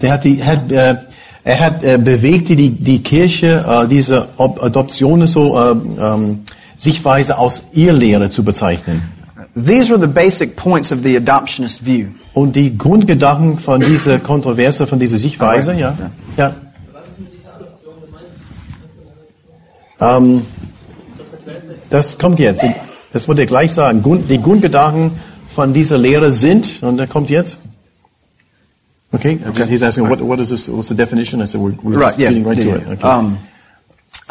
[0.00, 0.96] Der hat die, hat, äh,
[1.44, 6.44] er hat äh, bewegte die die Kirche äh, diese Ob Adoption so äh, ähm,
[6.78, 9.02] Sichtweise aus Irrlehre zu bezeichnen.
[9.54, 12.08] These were the basic points of the adoptionist view.
[12.34, 15.94] Und die Grundgedanken von dieser Kontroverse, von dieser Sichtweise, ja,
[16.36, 16.54] ja.
[20.00, 20.42] Ähm,
[21.90, 22.64] das kommt jetzt.
[23.12, 24.02] Das wollte ich gleich sagen.
[24.28, 25.12] Die Grundgedanken
[25.48, 27.58] von dieser Lehre sind, und der kommt jetzt.
[29.12, 29.38] Okay,
[29.68, 30.68] he's asking what, what is this?
[30.68, 31.42] What's the definition?
[31.42, 32.18] I said we're, we're Right.
[32.18, 32.30] Yeah.
[32.30, 32.92] getting right yeah, to yeah.
[32.92, 32.98] it.
[32.98, 33.06] Okay.
[33.06, 33.36] Um,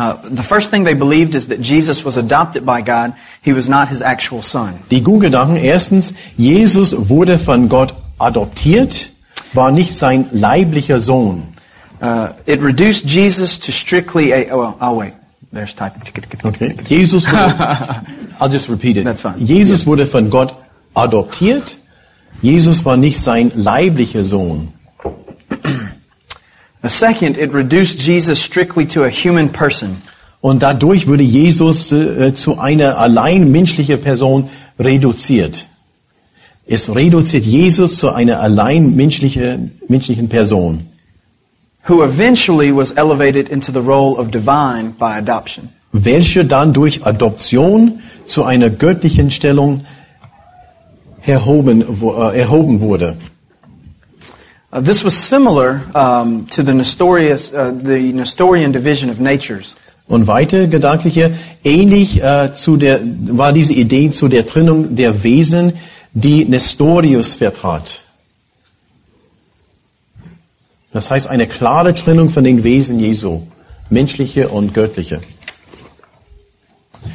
[0.02, 3.14] uh, the first thing they believed is that Jesus was adopted by God.
[3.44, 4.80] He was not his actual son.
[4.90, 5.58] Die Grundgedanken.
[5.58, 9.12] Erstens, Jesus wurde von Gott adoptiert,
[9.54, 11.54] war nicht sein leiblicher Sohn.
[12.02, 14.48] Uh, it reduced Jesus to strictly a.
[14.52, 15.14] Oh, well, I'll wait.
[15.54, 16.02] There's typing.
[16.46, 16.76] Okay.
[16.88, 18.04] Jesus wurde,
[18.40, 19.04] I'll just repeat it.
[19.04, 19.38] That's fine.
[19.38, 20.56] Jesus wurde von Gott
[20.96, 21.78] adoptiert.
[22.42, 24.74] Jesus war nicht sein leiblicher Sohn.
[26.82, 30.02] The second, it reduced Jesus strictly to a human person.
[30.42, 35.68] Und dadurch wurde Jesus äh, zu einer allein menschlichen Person reduziert.
[36.66, 40.80] Es reduziert Jesus zu einer allein menschlichen, menschlichen Person,
[41.88, 45.70] who eventually was elevated into the role of divine by adoption.
[45.92, 49.86] welche dann durch Adoption zu einer göttlichen Stellung
[51.26, 53.18] erhoben, äh, erhoben wurde.
[54.74, 59.76] Uh, this was similar um, to the Nestorius, uh, the Nestorian division of natures.
[60.08, 65.74] Und weiter gedankliche, ähnlich äh, zu der, war diese Idee zu der Trennung der Wesen,
[66.14, 68.02] die Nestorius vertrat.
[70.94, 73.44] Das heißt eine klare Trennung von den Wesen Jesu,
[73.90, 75.20] menschliche und göttliche.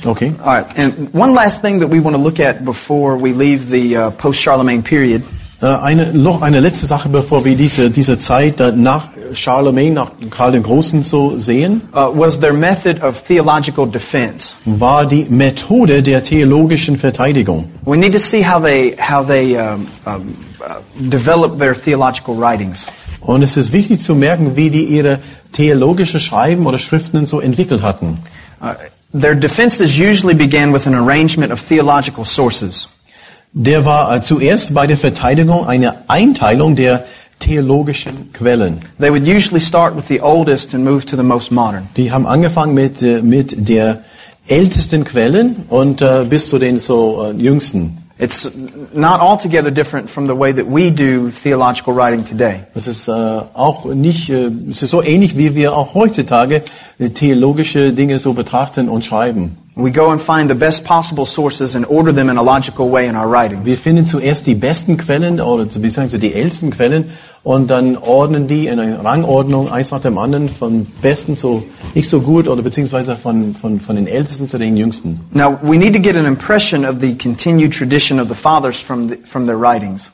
[0.04, 0.32] Okay.
[0.42, 3.70] All right, and one last thing that we want to look at before we leave
[3.70, 5.22] the uh, post-Charlemagne period
[5.60, 10.52] Eine, noch eine letzte Sache, bevor wir diese, diese Zeit äh, nach Charlemagne, nach Karl
[10.52, 14.52] den Großen so sehen, uh, was their method of theological defense.
[14.66, 17.70] war die Methode der theologischen Verteidigung.
[17.86, 22.86] We need to see how they how they um, um, uh, their theological writings.
[23.20, 25.20] Und es ist wichtig zu merken, wie die ihre
[25.52, 28.16] theologische Schreiben oder Schriften so entwickelt hatten.
[28.60, 28.74] Uh,
[29.18, 32.88] their defenses usually began with an arrangement of theological sources.
[33.58, 37.06] Der war äh, zuerst bei der Verteidigung eine Einteilung der
[37.38, 38.80] theologischen Quellen.
[39.00, 41.88] They would usually start with the oldest and move to the most modern.
[41.96, 44.02] Die haben angefangen mit, äh, mit der
[44.46, 47.96] ältesten Quellen und äh, bis zu den so äh, jüngsten.
[48.18, 48.50] It's
[48.92, 52.56] not altogether different from the way that we do theological writing today.
[52.74, 56.60] Das ist äh, auch nicht, äh, es ist so ähnlich, wie wir auch heutzutage
[57.14, 59.56] theologische Dinge so betrachten und schreiben.
[59.78, 63.08] We go and find the best possible sources and order them in a logical way
[63.08, 63.66] in our writings.
[63.66, 67.10] Wir finden zuerst die besten Quellen oder beziehungsweise die ältesten Quellen
[67.42, 71.62] und dann ordnen die in einer Rangordnung eins nach dem anderen von besten zu
[71.94, 75.20] nicht so gut oder beziehungsweise von, von, von den ältesten zu den jüngsten.
[75.32, 79.10] Now, we need to get an impression of the continued tradition of the fathers from,
[79.10, 80.10] the, from their writings.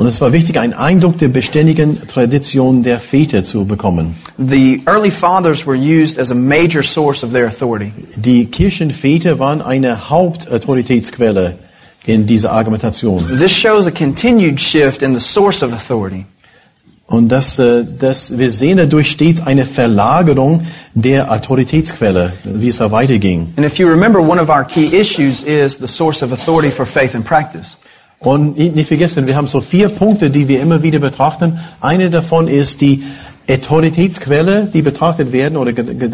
[0.00, 4.16] Und es war wichtig, einen Eindruck der beständigen Tradition der Väter zu bekommen.
[4.38, 7.92] The early fathers were used as a major source of their authority.
[8.16, 11.58] Die Kirchenväter waren eine Hauptautoritätsquelle
[12.06, 13.26] in dieser Argumentation.
[13.38, 16.24] This shows a continued shift in the source of authority.
[17.06, 22.90] Und das, äh, das, wir sehen dadurch stets eine Verlagerung der Autoritätsquelle, wie es da
[22.90, 23.52] weiterging.
[23.58, 26.86] And if you remember, one of our key issues is the source of authority for
[26.86, 27.76] faith and practice.
[28.22, 31.58] Und nicht vergessen, wir haben so vier Punkte, die wir immer wieder betrachten.
[31.80, 33.02] Eine davon ist die
[33.48, 36.10] Autoritätsquelle, die betrachtet werden oder ge- ge-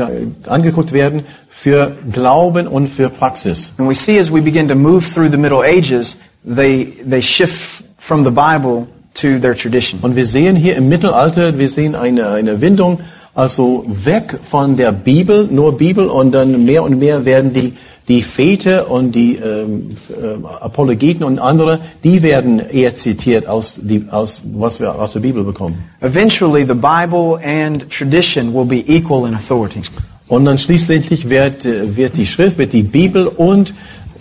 [0.46, 3.72] angeguckt werden für Glauben und für Praxis.
[3.78, 7.82] And we see as we begin to move through the Middle Ages, they, they shift
[7.98, 9.98] from the Bible to their tradition.
[10.00, 13.00] Und wir sehen hier im Mittelalter, wir sehen eine, eine Windung,
[13.34, 17.74] also weg von der Bibel, nur Bibel, und dann mehr und mehr werden die
[18.08, 24.06] die Väter und die ähm, äh, Apologeten und andere, die werden eher zitiert aus, die,
[24.10, 25.82] aus was wir aus der Bibel bekommen.
[26.00, 29.80] Eventually, the Bible and tradition will be equal in authority.
[30.28, 33.74] Und dann schließlich wird, äh, wird die Schrift, wird die Bibel und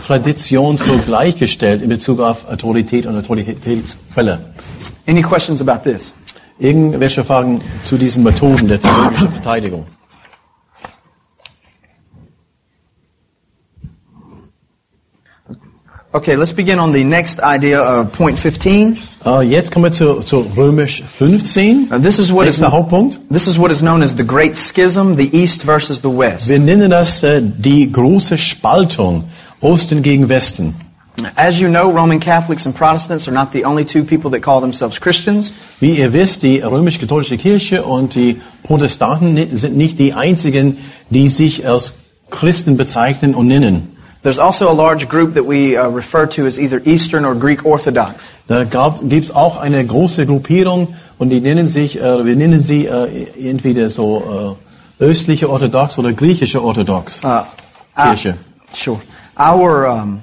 [0.05, 4.39] Tradition so gleichgestellt in Bezug auf Autorität und Autoritätsquelle.
[5.07, 6.13] Any questions about this?
[6.59, 9.85] Irgendwelche Fragen zu diesen Methoden der theologischen Verteidigung?
[16.15, 18.97] Okay, let's begin on the next idea, uh, point 15.
[19.25, 21.89] Äh, jetzt kommen wir zu, zu Römisch 15.
[21.91, 23.19] Uh, this is what is Nächster Hauptpunkt.
[23.29, 26.47] this is what is known as the Great Schism, the East versus the West.
[26.47, 29.25] Wir nennen das äh, die große Spaltung,
[29.59, 30.75] Osten gegen Westen.
[31.35, 34.61] As you know, Roman Catholics and Protestants are not the only two people that call
[34.61, 35.51] themselves Christians.
[35.81, 40.77] Wie ihr wisst, die römisch-katholische Kirche und die Protestanten sind nicht die einzigen,
[41.09, 41.91] die sich als
[42.29, 43.94] Christen bezeichnen und nennen.
[44.25, 47.63] There's also a large group that we uh, refer to as either Eastern or Greek
[47.63, 48.27] Orthodox.
[48.47, 52.87] Da gibt es auch eine große Gruppierung und die nennen sich, äh, wir nennen sie
[52.87, 54.57] äh, entweder so
[54.99, 57.43] äh, östliche Orthodox oder griechische Orthodox Uh,
[57.95, 58.29] Kirche.
[58.31, 58.99] uh, sure.
[59.37, 60.21] Our, um,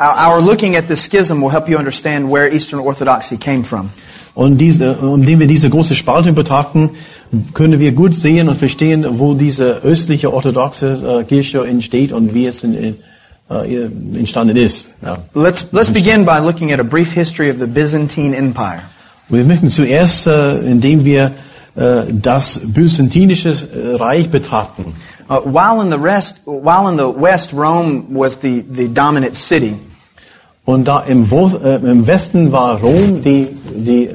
[0.00, 3.90] our, our looking at this schism will help you understand where Eastern Orthodoxy came from.
[4.34, 6.92] Und diese, indem wir diese große Spaltung betrachten,
[7.54, 12.46] können wir gut sehen und verstehen, wo diese östliche orthodoxe äh, Kirche entsteht und wie
[12.46, 12.96] es in, in,
[13.48, 13.84] äh,
[14.18, 14.88] entstanden ist.
[15.02, 15.18] Ja.
[15.34, 18.82] Let's, let's begin by looking at a brief history of the Byzantine Empire.
[19.28, 21.32] Wir möchten zuerst, äh, indem wir
[22.10, 23.54] das byzantinische
[23.96, 24.92] Reich betrachten.
[25.30, 29.76] Uh, while in the rest, while in the West, Rome was the, the dominant city.
[30.64, 34.08] Und da im, Westen war Rom die, die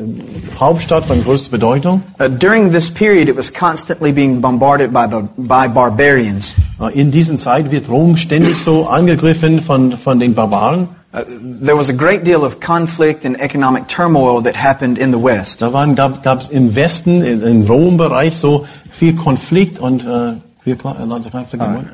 [0.59, 2.01] Hauptstadt von größter Bedeutung.
[2.19, 6.53] Uh, during this period, it was constantly being bombarded by, by barbarians.
[6.79, 10.87] Äh, In dieser Zeit wird Rom ständig so angegriffen von, von den Barbaren.
[11.13, 11.19] Uh,
[11.63, 15.61] there was a great deal of conflict and economic turmoil that happened in the West.
[15.61, 20.05] Da waren, gab es im Westen, in- im Rom-Bereich so viel Konflikt und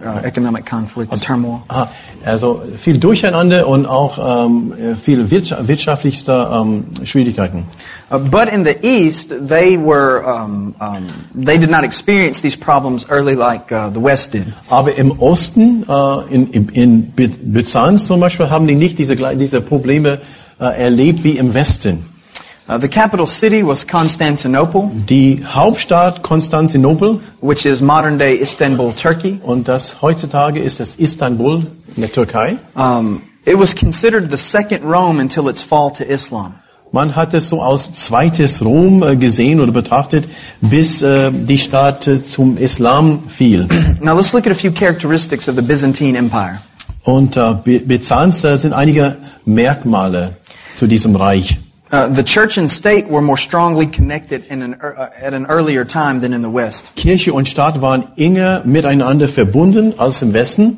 [0.03, 1.61] Uh, economic conflict and turmoil.
[1.67, 1.89] Aha,
[2.25, 7.65] also viel Durcheinander und auch ähm, viel wirtscha- wirtschaftlichste ähm, Schwierigkeiten.
[8.09, 13.05] Uh, but in the East, they were um, um, they did not experience these problems
[13.09, 14.45] early like uh, the West did.
[14.69, 19.15] Aber im Osten, äh, in, in, in By- Byzanz zum Beispiel, haben die nicht diese,
[19.35, 20.19] diese Probleme
[20.59, 22.05] äh, erlebt wie im Westen.
[22.71, 29.41] Uh, the capital city was Constantinople, Die Hauptstadt Konstantinopel which is modern day Istanbul, Turkey.
[29.43, 31.65] und das heutzutage ist das Istanbul
[31.97, 32.55] in der Türkei.
[32.75, 36.55] Um, it was considered the second Rome until its fall to Islam.
[36.93, 40.29] Man hat es so als zweites Rom äh, gesehen oder betrachtet,
[40.61, 43.67] bis äh, die Stadt äh, zum Islam fiel.
[43.99, 46.59] Now let's look at a few characteristics of the Byzantine Empire.
[47.03, 50.37] Und äh, By- Byzanz sind einige Merkmale
[50.77, 51.57] zu diesem Reich.
[51.91, 55.83] Uh, the church and state were more strongly connected in an, uh, at an earlier
[55.83, 56.89] time than in the West.
[56.95, 60.77] Kirche und Staat waren enger miteinander verbunden als im Westen.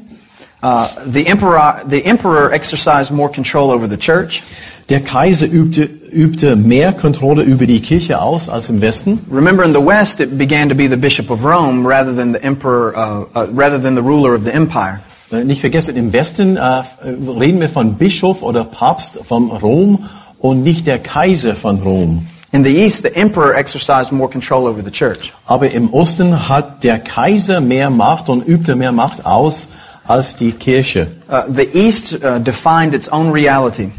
[0.63, 4.41] Uh, the emperor, the emperor exercised more control over the church.
[4.89, 9.19] Der Kaiser übte, übte mehr Kontrolle über die Kirche aus als im Westen.
[9.29, 12.43] Remember, in the West, it began to be the bishop of Rome rather than the
[12.43, 15.01] emperor, uh, uh, rather than the ruler of the empire.
[15.31, 20.05] Äh, Nicht vergessen, im Westen äh, reden wir von Bischof oder Papst von Rom
[20.43, 22.27] und nicht der Kaiser von Rom.
[22.51, 25.33] In the East, the emperor exercised more control over the church.
[25.45, 29.69] Aber im Osten hat der Kaiser mehr Macht und übte mehr Macht aus
[30.03, 31.07] als die Kirche.
[31.29, 33.89] Uh, the East uh, defined its own reality.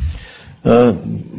[0.64, 0.92] Äh,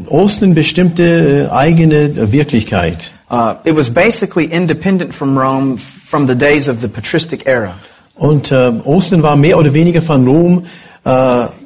[0.08, 3.14] Osten bestimmte äh, eigene Wirklichkeit.
[3.30, 7.76] Uh, it was basically independent from Rome from the days of the patristic era.
[8.16, 10.66] Und äh, Osten war mehr oder weniger von Rom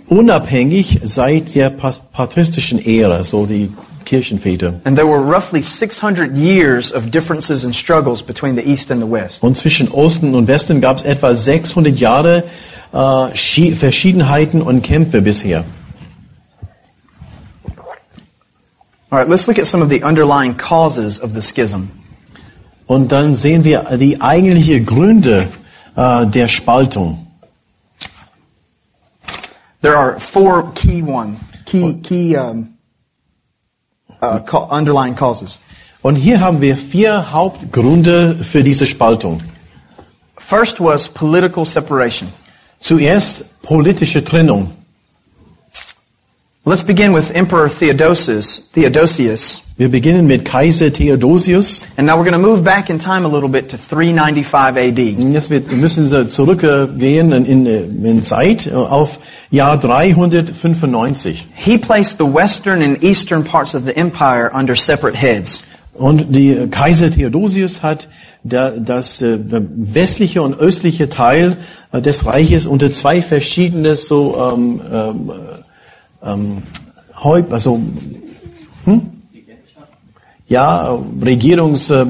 [0.09, 3.71] unabhängig seit der patristischen Ära, so die
[4.05, 4.79] Kirchenväter.
[4.83, 9.09] And there were roughly 600 years of differences and struggles between the East and the
[9.09, 9.43] West.
[9.43, 12.43] Und zwischen Osten und Westen gab es etwa 600 Jahre
[12.91, 15.63] äh, Schi- Verschiedenheiten und Kämpfe bisher.
[19.11, 21.89] All right, let's look at some of the underlying causes of the schism.
[22.85, 25.47] Und dann sehen wir die eigentlichen Gründe
[25.95, 27.27] äh, der Spaltung.
[29.81, 32.77] There are four key ones, key, key um,
[34.21, 35.57] uh, underlying causes.
[36.01, 39.41] Und hier haben wir vier Hauptgründe für diese Spaltung.
[40.37, 42.29] First was political separation.
[42.79, 44.71] Zuerst politische Trennung.
[46.69, 48.69] Let's begin with Emperor Theodosius.
[48.73, 49.61] Theodosius.
[49.75, 51.87] Wir beginnen mit Kaiser Theodosius.
[51.97, 54.99] And now we're going to move back in time a little bit to 395 AD.
[55.17, 59.17] Und Jetzt müssen Sie zurückgehen in, in, in Zeit äh, auf
[59.49, 61.47] Jahr 395.
[61.55, 65.63] He placed the western and eastern parts of the empire under separate heads.
[65.95, 68.09] Und die Kaiser Theodosius hat
[68.43, 71.57] der, das äh, der westliche und östliche Teil
[71.91, 75.68] äh, des Reiches unter zwei verschiedene so ähm, ähm, äh,
[76.23, 76.63] ähm,
[77.21, 77.81] Häupt, also
[78.85, 79.01] hm?
[80.47, 82.05] ja Regierungs äh,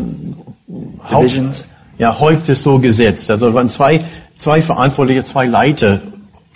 [1.10, 1.66] Haupt,
[1.98, 3.32] ja Häupte so gesetzt.
[3.32, 4.04] Also waren zwei
[4.38, 6.02] zwei Verantwortliche, zwei Leiter,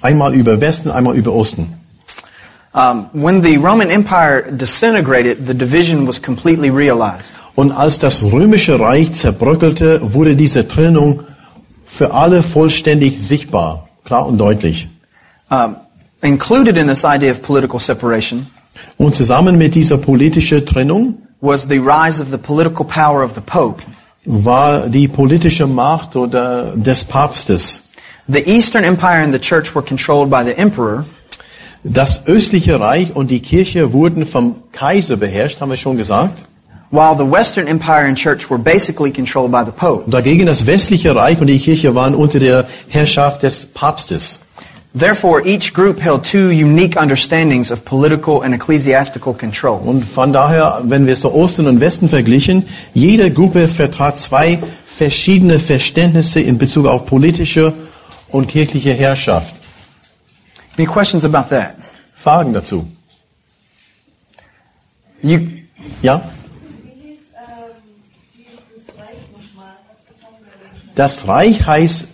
[0.02, 1.74] einmal über Westen, einmal über Osten.
[2.76, 7.34] Um, when the Roman Empire disintegrated, the division was completely realized.
[7.56, 11.22] Und als das römische Reich zerbröckelte, wurde diese Trennung
[11.86, 14.88] für alle vollständig sichtbar, klar und deutlich.
[15.52, 15.76] Um,
[16.24, 18.48] included in this idea of political separation
[18.98, 23.42] Und zusammen mit dieser politischen Trennung was the rise of the political power of the
[23.42, 23.84] Pope.
[24.26, 27.84] war die politische Macht oder des Papstes.
[28.28, 31.06] The Eastern Empire and the Church were controlled by the emperor,
[31.84, 36.46] Das östliche Reich und die Kirche wurden vom Kaiser beherrscht, haben wir schon gesagt.
[36.92, 40.10] while the Western Empire and Church were basically controlled by the Pope.
[40.10, 44.40] Dagegen das westliche Reich und die Kirche waren unter der Herrschaft des Papstes.
[44.96, 49.80] Therefore, each group held two unique understandings of political and ecclesiastical control.
[49.80, 55.60] Und von daher, wenn wir so Osten und Westen verglichen, jede Gruppe vertrat zwei verschiedene
[55.60, 57.74] Verständnisse in Bezug auf politische
[58.30, 59.56] und kirchliche Herrschaft.
[60.78, 61.74] Any questions about that?
[62.16, 62.88] Fragen dazu?
[65.24, 65.40] You,
[66.04, 66.16] Ja?
[66.16, 66.22] Ähm,
[70.96, 72.08] Das Reich heißt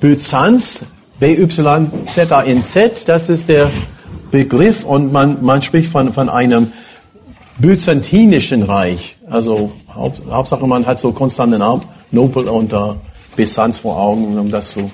[0.00, 0.86] Byzanz,
[1.18, 3.70] B-Y-Z-A-N-Z, das ist der
[4.30, 6.72] Begriff und man, man spricht von, von einem
[7.58, 9.16] byzantinischen Reich.
[9.30, 12.94] Also Haupt, Hauptsache man hat so Konstantinopel und äh,
[13.34, 14.90] Byzanz vor Augen, um das zu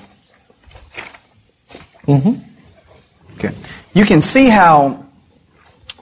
[3.37, 3.51] okay.
[3.93, 4.97] You can see how,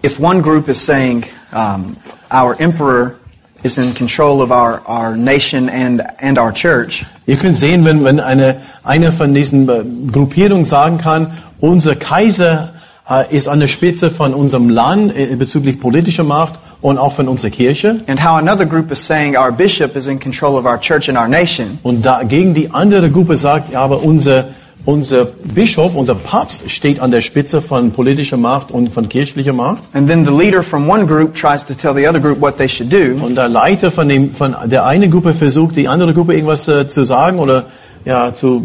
[0.03, 1.97] if one group is saying um,
[2.32, 3.19] our emperor
[3.64, 8.03] is in control of our, our nation and, and our church, Ihr könnt sehen, wenn,
[8.03, 12.74] wenn eine, eine von diesen äh, Gruppierungen sagen kann, unser Kaiser
[13.09, 17.28] äh, ist an der Spitze von unserem Land äh, bezüglich politischer Macht und auch von
[17.28, 18.01] unserer Kirche.
[18.07, 21.18] and how another group is saying our bishop is in control of our church and
[21.18, 24.45] our nation, Und dagegen die andere Gruppe sagt, ja, aber unser,
[24.86, 29.84] unser Bischof, unser Papst steht an der Spitze von politischer Macht und von kirchlicher Macht.
[29.93, 32.67] and then the leader from one group tries to tell the other group what they
[32.67, 36.34] should do, Und der Leiter von, dem, von der einen Gruppe versucht, die andere Gruppe
[36.34, 37.65] irgendwas äh, zu sagen oder
[38.03, 38.63] ja, zu,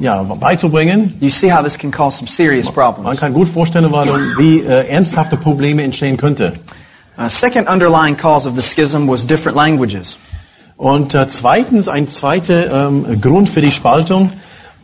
[0.00, 1.12] ja, beizubringen.
[1.20, 3.20] you see how this can cause some serious Man problems.
[3.20, 3.92] kann gut vorstellen,
[4.38, 6.54] wie äh, ernsthafte Probleme entstehen könnte.
[7.16, 10.16] A second underlying cause of the schism was different languages.
[10.76, 14.32] Und äh, zweitens, ein zweiter ähm, Grund für die Spaltung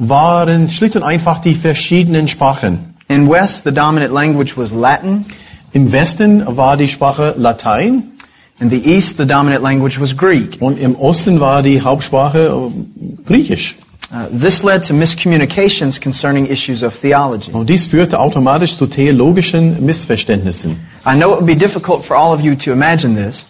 [0.00, 2.94] waren schlicht und einfach die verschiedenen Sprachen.
[3.08, 5.26] In West, the dominant language was Latin.
[5.72, 8.04] Im Westen war die Sprache Latein
[8.60, 10.58] In the East, the dominant language was Greek.
[10.60, 13.76] und im Osten war die Hauptsprache äh, Griechisch.
[14.12, 17.52] Uh, this led to miscommunications concerning issues of theology.
[17.52, 20.76] Und dies führte automatisch zu theologischen Missverständnissen.
[21.06, 23.46] I know it would be difficult for all of you to imagine this,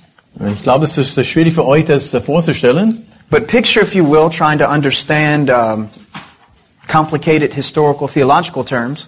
[0.54, 3.04] Ich glaube, es ist schwierig für euch, das vorzustellen.
[3.30, 5.88] but picture, if you will, trying to understand um,
[6.90, 9.06] complicated historical theological terms,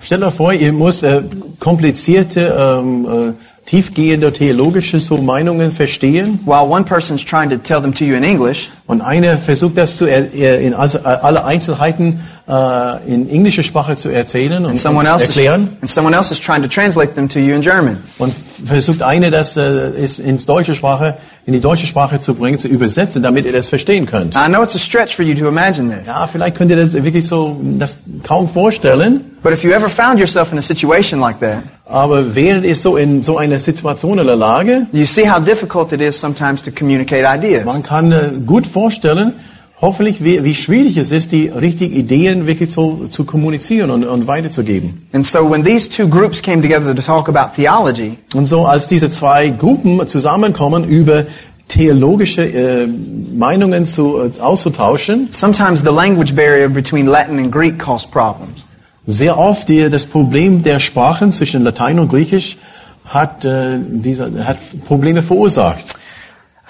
[0.00, 1.22] Stellt euch vor, ihr müsst äh,
[1.58, 6.38] komplizierte, ähm, äh, tiefgehende theologische so Meinungen verstehen.
[6.46, 9.96] while one person's trying to tell them to you in English, Und einer versucht das
[9.96, 15.24] zu er, er, in alle Einzelheiten äh, in englischer Sprache zu erzählen und, und else
[15.24, 15.76] is, erklären.
[15.82, 17.98] and someone else is trying to translate them to you in German.
[18.18, 18.34] Und
[18.66, 22.68] versucht einer das äh, ist ins deutsche Sprache, in die deutsche Sprache zu bringen, zu
[22.68, 24.34] übersetzen, damit ihr das verstehen könnt.
[24.34, 26.92] I know it's a stretch for you to imagine this, Ja, vielleicht könnt ihr das
[26.94, 27.96] wirklich so das
[28.26, 29.20] kaum vorstellen.
[29.42, 32.96] but if you ever found yourself in a situation like that, Aber während ihr so
[32.98, 37.24] in so einer Situation oder Lage, you see how difficult it is sometimes to communicate
[37.26, 37.64] ideas.
[37.64, 39.32] man kann äh, gut vorstellen,
[39.80, 44.26] hoffentlich wie, wie schwierig es ist, die richtigen Ideen wirklich so zu kommunizieren und, und
[44.26, 45.06] weiterzugeben.
[45.12, 48.86] And so when these two groups came together to talk about theology, Und so als
[48.86, 51.26] diese zwei Gruppen zusammenkommen, über
[51.68, 58.10] theologische äh, Meinungen zu, äh, auszutauschen, sometimes the language barrier between Latin and Greek caused
[58.10, 58.64] problems.
[59.06, 62.58] sehr oft die, das Problem der Sprachen zwischen Latein und Griechisch
[63.06, 65.94] hat, äh, diese, hat Probleme verursacht.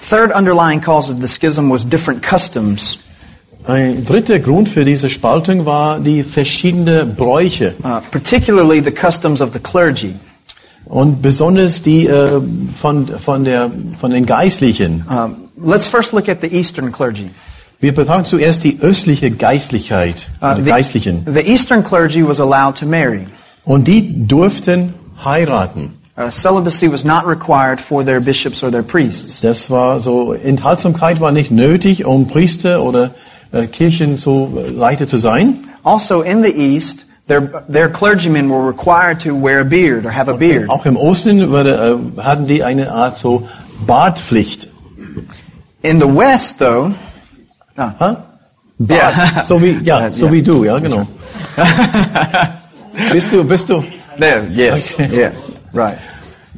[0.01, 2.99] Third underlying cause of the schism was different customs.
[3.67, 9.51] Ein dritter Grund für diese Spaltung war die verschiedenen Bräuche uh, particularly the customs of
[9.53, 10.15] the clergy.
[10.85, 12.41] und besonders die äh,
[12.75, 13.69] von, von, der,
[13.99, 15.05] von den Geistlichen.
[15.07, 17.29] Um, let's first look at the Eastern clergy.
[17.79, 21.25] Wir betrachten zuerst die östliche Geistlichkeit, Uh, the, Geistlichen.
[21.31, 23.27] the Eastern clergy was allowed to marry.
[23.65, 25.98] Und die durften heiraten.
[26.19, 29.39] Uh, celibacy was not required for their bishops or their priests.
[29.39, 33.11] Das war so, Enthaltsamkeit war nicht nötig, um Priester oder
[33.53, 35.69] äh, Kirchen so äh, Leiter zu sein.
[35.85, 40.29] Also, in the East, their, their clergymen were required to wear a beard or have
[40.29, 40.69] a beard.
[40.69, 43.47] Auch im Osten wurde, äh, hatten die eine Art so
[43.87, 44.67] Bartpflicht.
[45.83, 46.91] In the West, though,
[47.77, 48.25] ah, Ha?
[48.77, 49.43] Yeah.
[49.45, 50.33] So wie, ja, so yeah.
[50.33, 51.07] wie du, ja, genau.
[53.13, 53.85] bist du, bist du,
[54.17, 55.09] there, yes, Okay.
[55.17, 55.31] yeah,
[55.73, 55.99] right.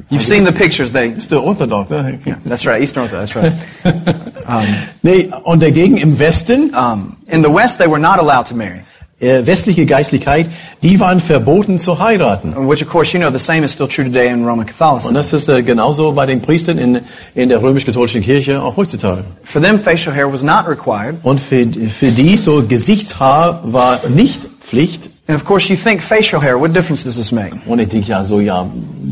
[0.08, 0.92] You've seen the pictures.
[0.92, 1.90] They, still du orthodox?
[1.90, 2.36] Ja?
[2.44, 3.32] that's right, Eastern Orthodox.
[3.32, 3.54] That's
[3.84, 4.88] right.
[5.02, 8.84] Nee, und dagegen im Westen, Um, in the West, they were not allowed to marry,
[9.22, 10.48] westliche Geistlichkeit,
[10.82, 12.54] die waren verboten zu heiraten.
[12.68, 15.14] which, of course, you know, the same is still true today in Roman Und Catholicism.
[15.14, 17.00] das ist äh, genauso bei den Priestern in,
[17.34, 19.24] in der römisch-katholischen Kirche auch heutzutage.
[19.44, 21.16] For them, facial hair was not required.
[21.22, 25.08] Und für, für die so Gesichtshaar war nicht Pflicht.
[25.28, 26.58] And of course, you think facial hair.
[26.60, 27.52] What difference does this make?
[27.66, 28.68] Und ich denke ja so, ja,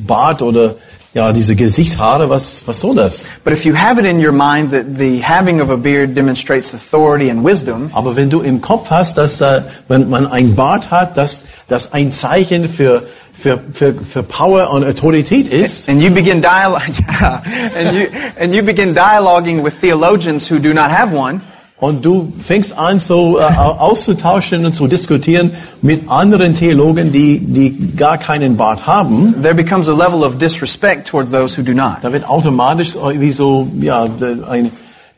[0.07, 0.75] Bart oder
[1.13, 3.25] ja, diese Gesichtshaare, was, was soll das?
[3.43, 6.73] But if you have it in your mind that the having of a beard demonstrates
[6.73, 10.91] authority and wisdom, Aber wenn du im Kopf hast, dass äh, wenn man ein Bart
[10.91, 13.03] hat, dass das ein Zeichen für,
[13.33, 16.83] für, für, für Power und Autorität ist, and you begin dialogue,
[17.21, 17.43] yeah,
[17.77, 18.07] and you
[18.39, 21.41] and you begin dialoguing with theologians who do not have one,
[21.81, 25.53] und du fängst an, so äh, auszutauschen und zu diskutieren
[25.83, 31.09] mit anderen Theologen, die, die gar keinen Bart haben, there becomes a level of disrespect
[31.09, 31.97] towards those who do not.
[32.03, 34.07] da wird automatisch irgendwie so, ja,
[34.49, 34.71] ein,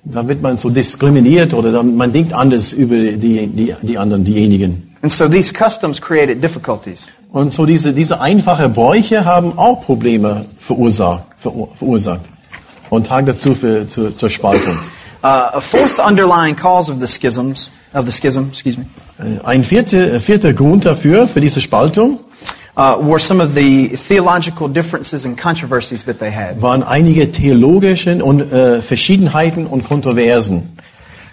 [0.04, 4.24] da wird man so diskriminiert oder dann, man denkt anders über die, die, die anderen,
[4.24, 4.88] diejenigen.
[5.02, 7.08] And so these customs created difficulties.
[7.32, 12.20] Und so diese, diese einfache Bräuche haben auch Probleme verursacht, verur, verursacht
[12.90, 14.76] und tragen dazu für, zur, zur Spaltung.
[15.22, 18.86] Uh, a fourth underlying cause of the schisms of the schism, excuse me,
[19.18, 22.18] Äh, Ein vierter, vierter Grund dafür, für diese Spaltung,
[22.76, 26.60] uh, were some of the theological differences and controversies that they had.
[26.60, 30.76] waren einige theologischen und äh, Verschiedenheiten und Kontroversen.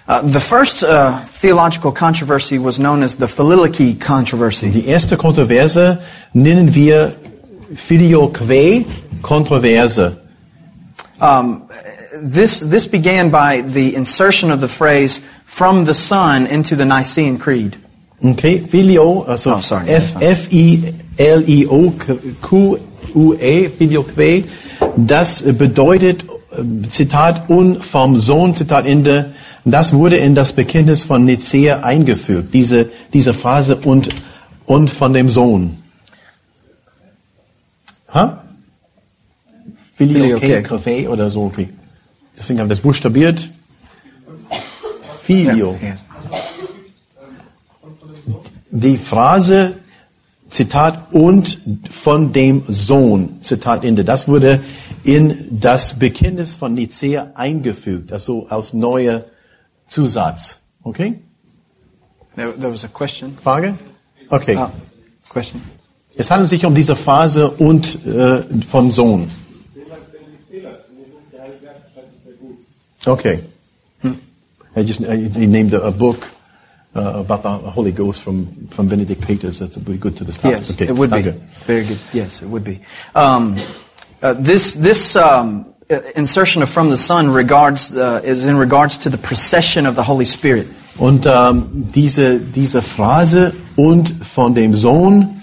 [0.08, 4.72] Uh, the first uh, theological controversy was known as the Filioque controversy.
[4.72, 6.00] Die erste Kontroverse
[6.34, 7.14] nennen wir
[7.76, 8.84] Filioque
[9.22, 10.18] Kontroverse.
[11.22, 11.64] Um,
[12.14, 17.38] this this began by the insertion of the phrase "from the Son" into the Nicene
[17.38, 17.78] Creed.
[18.24, 19.88] Okay, Filio, also Oh, sorry.
[19.90, 21.94] F, F-I-L-I-O,
[22.42, 24.44] Q-U-E, Filioque,
[24.98, 29.34] das bedeutet, äh, Zitat, und vom Sohn, Zitat Ende,
[29.64, 34.10] das wurde in das Bekenntnis von Nicea eingefügt, diese, diese Phrase und,
[34.66, 35.78] und von dem Sohn.
[38.14, 38.44] Ha?
[39.96, 40.68] Filioque, Filioque.
[40.68, 41.70] Café oder so, okay.
[42.40, 43.50] Deswegen haben wir das buchstabiert.
[45.24, 45.78] Filio.
[48.72, 49.76] Die Phrase,
[50.50, 51.60] Zitat, und
[51.92, 54.62] von dem Sohn, Zitat Ende, das wurde
[55.04, 59.26] in das Bekenntnis von Nicea eingefügt, also als neuer
[59.88, 60.62] Zusatz.
[60.84, 61.20] Okay?
[62.36, 63.38] There, there was a question.
[63.42, 63.78] Frage?
[64.30, 64.56] Okay.
[64.56, 64.70] Uh,
[65.28, 65.62] question.
[66.16, 69.28] Es handelt sich um diese Phrase und äh, von Sohn.
[73.10, 73.44] Okay.
[74.76, 76.28] I just I, he named a, book
[76.96, 79.60] uh, about the Holy Ghost from, from Benedict Peters.
[79.60, 80.58] That's would be good to this topic.
[80.58, 80.88] Yes, okay.
[80.88, 81.40] it would be danke.
[81.66, 82.00] very good.
[82.14, 82.80] Yes, it would be.
[83.16, 83.58] Um,
[84.22, 88.98] uh, this this um, uh, insertion of "from the Son" regards uh, is in regards
[89.00, 90.68] to the procession of the Holy Spirit.
[90.98, 95.42] Und ähm, diese, diese Phrase und von dem Sohn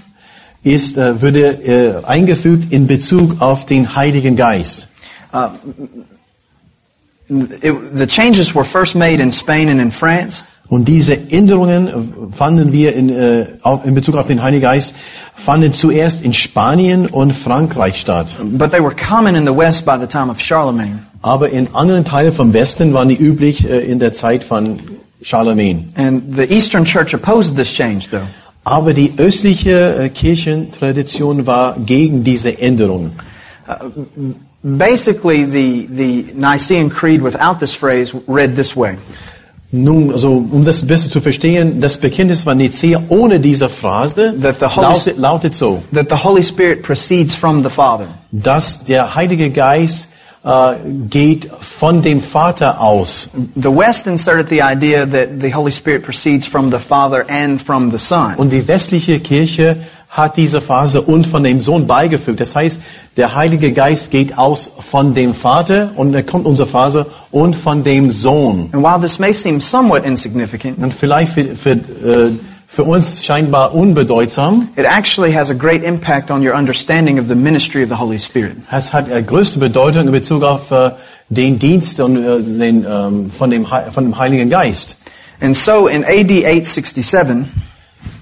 [0.63, 4.89] ist, äh, würde äh, eingefügt in Bezug auf den Heiligen Geist.
[7.29, 10.45] It, the changes were first made in Spain and in France.
[10.69, 13.47] Und diese Änderungen fanden wir in, äh,
[13.85, 14.95] in Bezug auf den Heiligen Geist,
[15.35, 18.37] fanden zuerst in Spanien und Frankreich statt.
[18.43, 20.99] But they were common in the West by the time of Charlemagne.
[21.23, 24.81] Aber in anderen Teilen vom Westen waren die üblich äh, in der Zeit von
[25.23, 25.89] Charlemagne.
[25.95, 28.27] And the Eastern Church opposed this change, though.
[28.65, 33.13] Aber die östliche äh, Kirchentradition war gegen diese Änderungen.
[34.67, 38.99] Basically, the, the Nicene Creed without this phrase read this way.
[39.71, 44.59] Nun, also um das besser zu verstehen, das Bekenntnis von Nicea ohne diese Phrase That
[44.59, 48.09] the Holy lautet, lautet so, That the Holy Spirit proceeds from the Father.
[48.33, 50.09] dass der Heilige Geist
[50.45, 50.75] äh,
[51.11, 53.31] geht von dem Vater aus.
[53.55, 57.91] The West inserted the idea that the Holy Spirit proceeds from the Father and from
[57.91, 58.35] the Son.
[58.37, 59.77] Und die westliche Kirche
[60.09, 62.41] hat diese Phase und von dem Sohn beigefügt.
[62.41, 62.81] Das heißt,
[63.17, 67.85] der Heilige Geist geht aus von dem Vater und dann kommt unsere Phase und von
[67.85, 68.71] dem Sohn.
[68.73, 72.31] And while this may seem somewhat insignificant, Und vielleicht für, für, äh,
[72.67, 77.35] für uns scheinbar unbedeutsam, it actually has a great impact on your understanding of the
[77.35, 78.57] ministry of the Holy Spirit.
[78.71, 80.91] es hat äh, größte Bedeutung in Bezug auf äh,
[81.29, 84.97] den Dienst und, äh, den, ähm, von, dem, von dem Heiligen Geist.
[85.41, 87.47] And so in AD 867,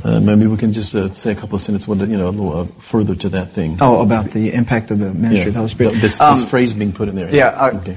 [0.05, 2.31] Uh, maybe we can just uh, say a couple of sentences, what, you know, a
[2.31, 3.79] little uh, further to that thing.
[3.81, 5.93] oh, about the impact of the ministry of the Holy Spirit.
[5.95, 7.35] This, this Um, phrase being put in there.
[7.35, 7.97] yeah, okay.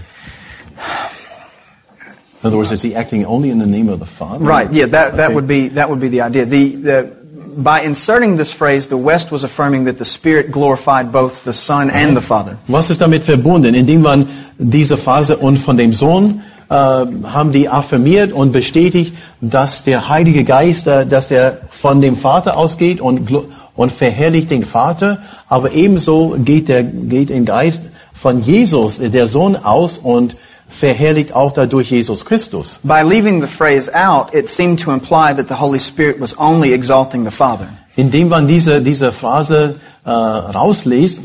[2.41, 4.45] In other words, is he acting only in the name of the Father?
[4.45, 4.71] Right.
[4.71, 4.85] Yeah.
[4.85, 5.35] That that Okay.
[5.35, 6.45] would be that would be the idea.
[6.45, 7.17] The the
[7.57, 11.89] by inserting this phrase, the West was affirming that the Spirit glorified both the Son
[11.89, 12.57] and the Father.
[12.69, 13.73] Was ist damit verbunden?
[13.73, 14.27] Indem man
[14.59, 20.87] diese Phase und von dem Sohn haben die affirmiert und bestätigt, dass der Heilige Geist,
[20.87, 23.29] äh, dass der von dem Vater ausgeht und,
[23.75, 29.27] und verherrlicht den Vater, aber ebenso geht der geht im Geist von Jesus, äh, der
[29.27, 30.35] Sohn, aus und
[30.67, 32.79] verherrlicht auch dadurch Jesus Christus.
[32.83, 36.73] By leaving the phrase out, it seemed to imply that the Holy Spirit was only
[36.73, 37.67] exalting the Father.
[37.95, 41.21] Indem man diese, diese Phrase äh, rausliest,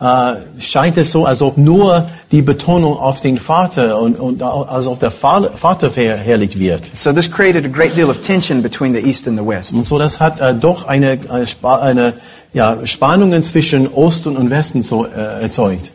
[0.00, 4.86] äh, scheint es so, als ob nur die Betonung auf den Vater und, und als
[4.86, 6.90] ob der Vater verherrlicht wird.
[6.94, 9.72] So this created a great deal of tension between the East and the West.
[9.72, 12.14] Und so, das hat äh, doch eine, eine, Spa eine
[12.52, 15.92] ja, Spannungen zwischen Osten und Westen so äh, erzeugt.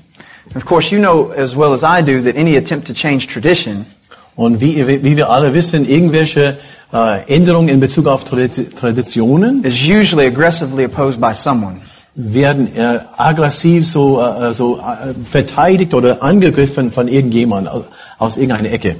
[0.55, 3.85] Of course, you know as well as I do that any attempt to change tradition
[4.35, 6.57] Und wie, wie wir alle wissen, irgendwelche
[6.93, 11.81] äh, Änderungen in Bezug auf Tradi- Traditionen is usually aggressively opposed by someone.
[12.15, 17.85] Werden äh, aggressiv so, äh, so äh, verteidigt oder angegriffen von irgendjemand aus,
[18.17, 18.95] aus irgendeiner Ecke.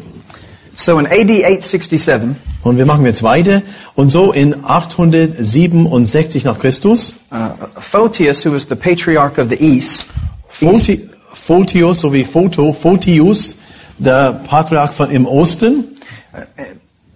[0.76, 3.62] So in AD 867, Und wir machen jetzt weiter.
[3.96, 7.50] Und so in 867 nach Christus, uh,
[7.80, 10.06] Photius, who was the patriarch of the East,
[10.48, 13.58] Photi, Photius sowie Photo, Photius,
[13.98, 15.86] der Patriarch von im Osten.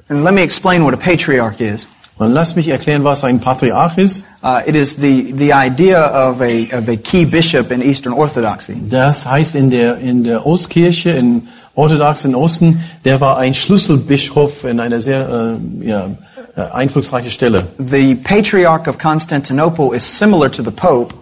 [0.10, 1.88] and let me explain what a patriarch is.
[2.18, 4.24] Und lass mich erklären, was ein Patriarch ist.
[4.41, 8.78] Uh, it is the, the idea of a, of a key bishop in Eastern Orthodoxy.
[8.89, 14.80] Das heißt in der, in der Ostkirche, in orthodoxen Osten, der war ein Schlüsselbischof in
[14.80, 16.09] einer sehr äh, ja,
[16.55, 17.68] äh, einflussreiche Stelle.
[17.78, 21.13] The patriarch of Constantinople is similar to the Pope,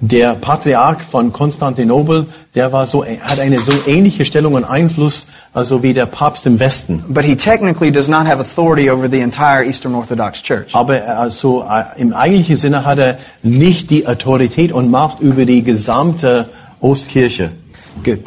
[0.00, 5.82] Der Patriarch von Konstantinopel, der war so, hat eine so ähnliche Stellung und Einfluss, also
[5.82, 7.02] wie der Papst im Westen.
[7.08, 10.72] but he technically does not have authority over the entire Eastern Orthodox Church.
[10.72, 15.44] Aber er also äh, im eigentlichen Sinne hat er nicht die Autorität und Macht über
[15.44, 16.48] die gesamte
[16.80, 17.50] Ostkirche.
[18.04, 18.20] Good.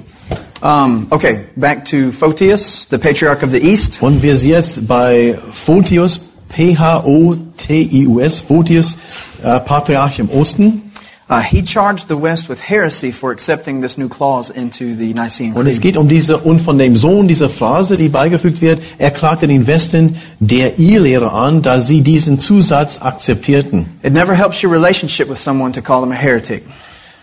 [0.61, 4.01] Um, okay, back to Photius, the patriarch of the East.
[4.01, 6.19] Und wir sind jetzt bei Photius,
[6.49, 8.97] P-H-O-T-I-U-S, Photius,
[9.41, 10.90] äh, Patriarch im Osten.
[11.31, 15.55] Uh, he charged the West with heresy for accepting this new clause into the Nicene
[15.55, 15.93] Und es Creed.
[15.93, 19.65] geht um diese, und von dem Sohn diese Phrase, die beigefügt wird, er klagte den
[19.65, 23.85] Westen der Irrlehre an, da sie diesen Zusatz akzeptierten.
[24.03, 26.63] It never helps your relationship with someone to call them a heretic.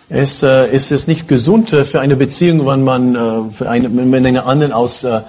[0.09, 3.19] Es äh, ist es nicht gesund äh, für eine Beziehung, wenn man äh,
[3.59, 5.21] für eine, wenn man einen anderen als äh,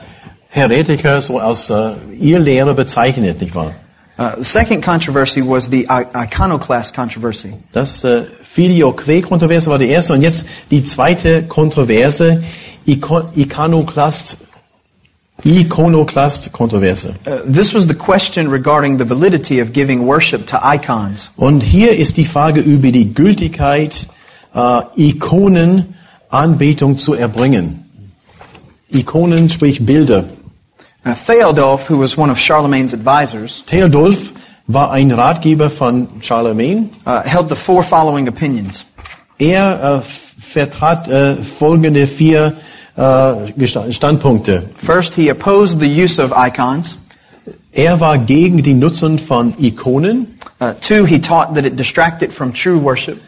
[0.47, 3.73] Heretiker, so äh, Irrlehrer bezeichnet, nicht wahr?
[4.19, 7.53] Uh, the second controversy was the iconoclast controversy.
[7.71, 12.39] Das äh, Filioque-Kontroverse war die erste und jetzt die zweite Kontroverse,
[12.85, 14.37] Iko Ikonoclast,
[15.43, 17.13] Ikonoclast-Kontroverse.
[17.27, 21.29] Uh, this was the question regarding the validity of giving worship to icons.
[21.37, 24.07] Und hier ist die Frage über die Gültigkeit,
[24.55, 27.85] äh, Ikonenanbetung zu erbringen.
[28.89, 30.25] Ikonen, sprich Bilder.
[31.05, 34.33] Uh, Theodulf, who was one of Charlemagne's advisors, Theodulf
[34.69, 36.89] war ein Ratgeber von Charlemagne.
[37.05, 38.85] uh, held the four following opinions.
[39.39, 42.53] Er äh, vertrat äh, folgende vier
[42.95, 44.69] äh, Standpunkte.
[44.75, 46.97] First, he opposed the use of icons.
[47.71, 50.39] Er war gegen die Nutzung von Ikonen.
[50.59, 53.19] Uh, two, he taught that it distracted from true worship.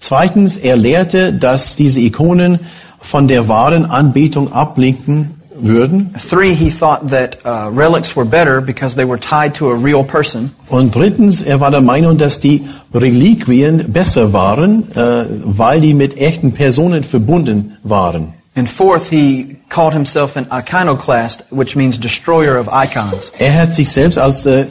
[0.00, 2.58] Zweitens, er lehrte, dass diese Ikonen
[3.00, 6.12] von der wahren Anbetung ablenken würden.
[6.18, 10.04] Three, he thought that uh, relics were better because they were tied to a real
[10.04, 10.50] person.
[10.68, 16.16] Und drittens, er war der Meinung, dass die Reliquien besser waren, äh, weil die mit
[16.16, 18.34] echten Personen verbunden waren.
[18.56, 23.32] And fourth, he called himself an iconoclast, which means destroyer of icons.
[23.38, 24.66] Er hat sich selbst als äh,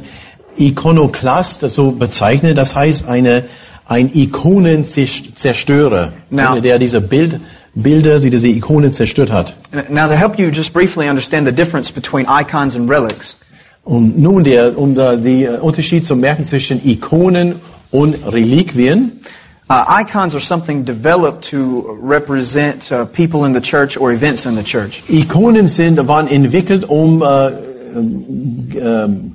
[0.58, 3.44] Ikonoklast so bezeichnet, das heißt eine,
[3.86, 7.42] ein Ikonenzerstörer, Now- der diese Bild,
[7.76, 9.56] Bilder, die diese Ikonen zerstört hat.
[9.90, 13.36] Now, to help you just briefly understand the difference between icons and relics,
[13.84, 17.56] Und nun der, um da die äh, Unterschied zu merken zwischen Ikonen
[17.92, 19.12] und Reliquien.
[19.70, 24.56] uh, icons are something developed to represent uh, people in the church or events in
[24.56, 25.04] the church.
[25.10, 27.48] Ikonen sind, waren entwickelt, um äh,
[27.96, 29.33] ähm, ähm,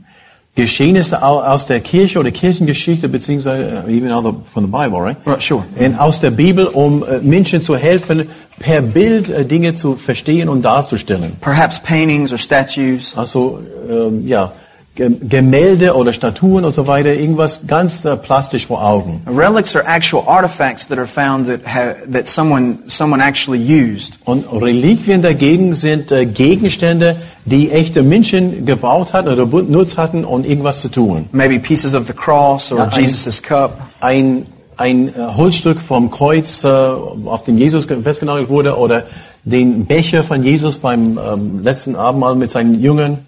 [0.62, 5.16] Geschehnisse au- aus der Kirche oder Kirchengeschichte, beziehungsweise äh, even out from the Bible, right?
[5.24, 5.62] Right, sure.
[5.78, 8.28] Und aus der Bibel, um äh, Menschen zu helfen,
[8.58, 11.32] per Bild äh, Dinge zu verstehen und darzustellen.
[11.40, 13.12] Perhaps paintings or statues.
[13.16, 14.50] Also ähm, ja,
[14.96, 19.20] Ge- Gemälde oder Statuen und so weiter, irgendwas ganz äh, plastisch vor Augen.
[19.28, 24.14] Relics are actual artifacts that are found that ha- that someone someone actually used.
[24.24, 27.14] Und Reliquien dagegen sind äh, Gegenstände,
[27.48, 31.26] die echte Menschen gebaut hatten oder benutzt hatten, um irgendwas zu tun.
[31.32, 33.78] Maybe pieces of the cross or Ja, ein- Jesus' cup.
[34.00, 34.46] Ein,
[34.76, 39.04] ein äh, Holzstück vom Kreuz, äh, auf dem Jesus ge- festgenagelt wurde, oder
[39.44, 43.18] den Becher von Jesus beim ähm, letzten Abendmahl mit seinen Jüngern,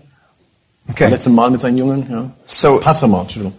[0.91, 1.09] Okay.
[1.09, 2.25] letzten Mal mit seinen Jüngern, ja.
[2.47, 3.55] So Passamal, Entschuldigung.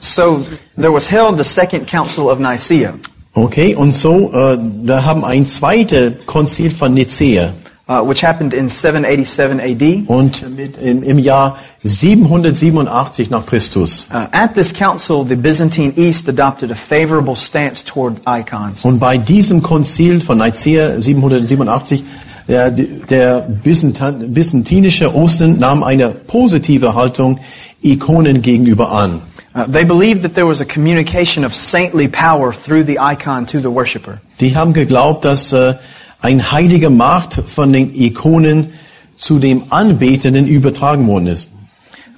[0.00, 0.44] so
[0.76, 2.94] there was held the second council of Nicaea,
[3.34, 7.50] Okay, und so, äh, da haben ein zweites Konzil von Nicäa
[7.88, 10.04] uh, which happened in 787 AD.
[10.08, 10.42] und
[10.80, 14.08] im, Jahr 787 nach Christus.
[14.12, 18.84] Uh, at this council, the Byzantine East adopted a favorable stance toward icons.
[18.84, 22.04] Und bei diesem Konzil von Nicäa 787,
[22.46, 27.40] der, der Byzantin- byzantinische Osten nahm eine positive Haltung
[27.82, 29.22] Ikonen gegenüber an.
[29.54, 33.58] Uh, they believed that there was a communication of saintly power through the icon to
[33.60, 34.18] the worshiper.
[34.40, 35.74] Die haben geglaubt, dass äh,
[36.20, 38.68] ein heiliger Macht von den Ikonen
[39.16, 41.50] zu dem Anbetenden übertragen worden ist.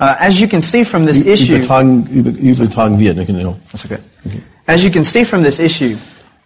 [0.01, 3.27] Uh, as you can see from this issue, Übertragen, über, übertragen wird.
[3.27, 3.57] Genau.
[3.71, 3.99] that's okay.
[4.67, 5.97] As you can see from this issue,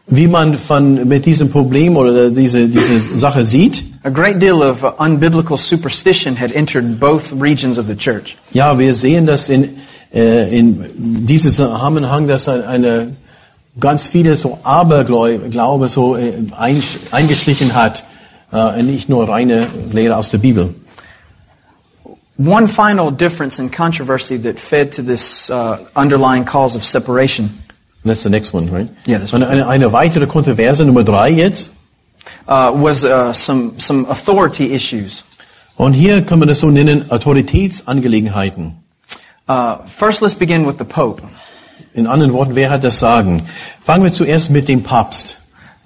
[0.06, 4.82] Wie man von, mit diesem Problem oder diese, diese Sache sieht, a great deal of
[4.98, 8.36] unbiblical superstition had entered both regions of the church.
[8.52, 9.68] ja, wir sehen das in,
[10.12, 13.16] äh, in diesem Zusammenhang, dass ein- eine
[13.78, 16.32] ganz viele so Aberglaube so äh,
[17.10, 18.04] eingeschlichen hat,
[18.52, 20.74] äh, nicht nur reine Lehre aus der Bibel.
[22.36, 27.50] One final difference in controversy that fed to this uh, underlying cause of separation
[28.04, 28.88] That's the next one, right?
[29.06, 31.70] Yeah, that's eine, eine, eine weitere Kontroverse, Nummer drei jetzt.
[32.48, 35.24] uh, was uh, some, some authority issues.
[35.76, 38.76] Und hier kann man das so nennen, Autoritätsangelegenheiten.
[39.48, 41.22] Uh, first, let's begin with the Pope.
[41.94, 43.42] In anderen Worten, wer hat das Sagen?
[43.80, 45.36] Fangen wir zuerst mit dem Papst.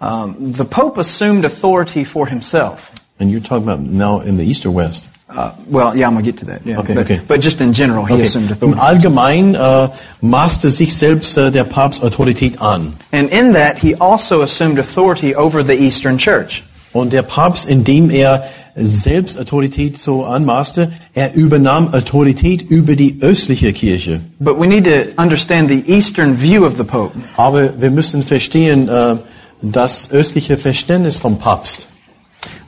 [0.00, 2.90] Um, the Pope assumed authority for himself.
[3.20, 5.08] And you're talking about now in the East or West?
[5.28, 6.64] Uh, well, yeah, I'm to get to that.
[6.64, 6.78] Yeah.
[6.78, 7.20] Okay, but, okay.
[7.28, 8.22] but just in general, he Okay.
[8.22, 8.80] assumed Im authority.
[8.80, 9.88] Allgemeinen äh,
[10.22, 12.94] maßte sich selbst äh, der Papst Autorität an.
[13.12, 16.64] And in that, he also assumed authority over the Eastern Church.
[16.98, 18.44] Und der Papst, indem er
[18.74, 24.20] selbst Autorität so anmaßte, er übernahm Autorität über die östliche Kirche.
[24.38, 27.12] But we need to understand the Eastern view of the Pope.
[27.36, 29.16] Aber wir müssen verstehen, äh,
[29.62, 31.88] das östliche Verständnis vom Papst.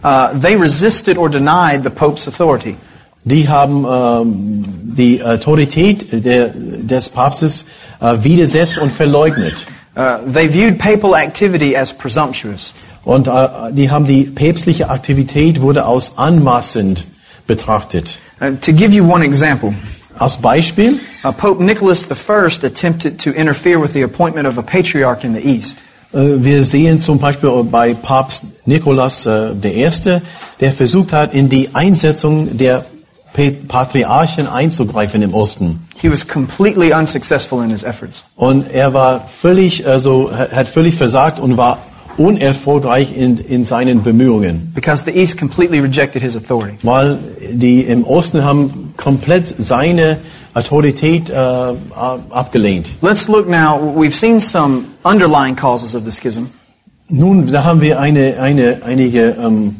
[0.02, 2.76] Uh, they resisted or denied the Pope's authority.
[3.24, 4.64] Die haben ähm,
[4.96, 7.66] die Autorität der, des Papstes
[8.00, 9.66] äh, widersetzt und verleugnet.
[9.94, 12.72] Uh, they viewed papal activity as presumptuous.
[13.04, 13.32] Und äh,
[13.72, 17.04] die haben die päpstliche Aktivität wurde als anmaßend
[17.46, 18.18] betrachtet.
[18.40, 19.74] Uh, to give you one example,
[20.18, 25.24] Als Beispiel, uh, Pope Nicholas I attempted to interfere with the appointment of a patriarch
[25.24, 25.78] in the East.
[26.12, 29.54] äh, wir sehen zum Beispiel bei Papst Nikolaus äh,
[30.60, 32.84] der versucht hat, in die Einsetzung der
[33.32, 35.80] Pa- Patriarchen einzugreifen im Osten.
[35.96, 38.24] He was completely unsuccessful in his efforts.
[38.36, 41.78] Und er war völlig, also hat völlig versagt und war
[42.16, 44.72] unerfolgreich in, in seinen Bemühungen.
[44.74, 46.76] Because the East completely rejected his authority.
[46.82, 47.18] Weil
[47.52, 50.18] die im Osten haben komplett seine
[50.54, 52.90] Autorität äh, ab- abgelehnt.
[53.02, 53.78] Let's look now.
[53.96, 56.50] We've seen some underlying causes of the schism.
[57.08, 59.76] Nun, da haben wir eine, eine, einige ähm,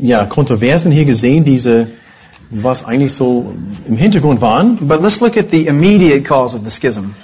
[0.00, 1.88] ja, Kontroversen hier gesehen, diese,
[2.50, 3.52] was eigentlich so
[3.88, 4.76] im Hintergrund waren.
[4.80, 7.14] But let's look at the immediate cause of the schism.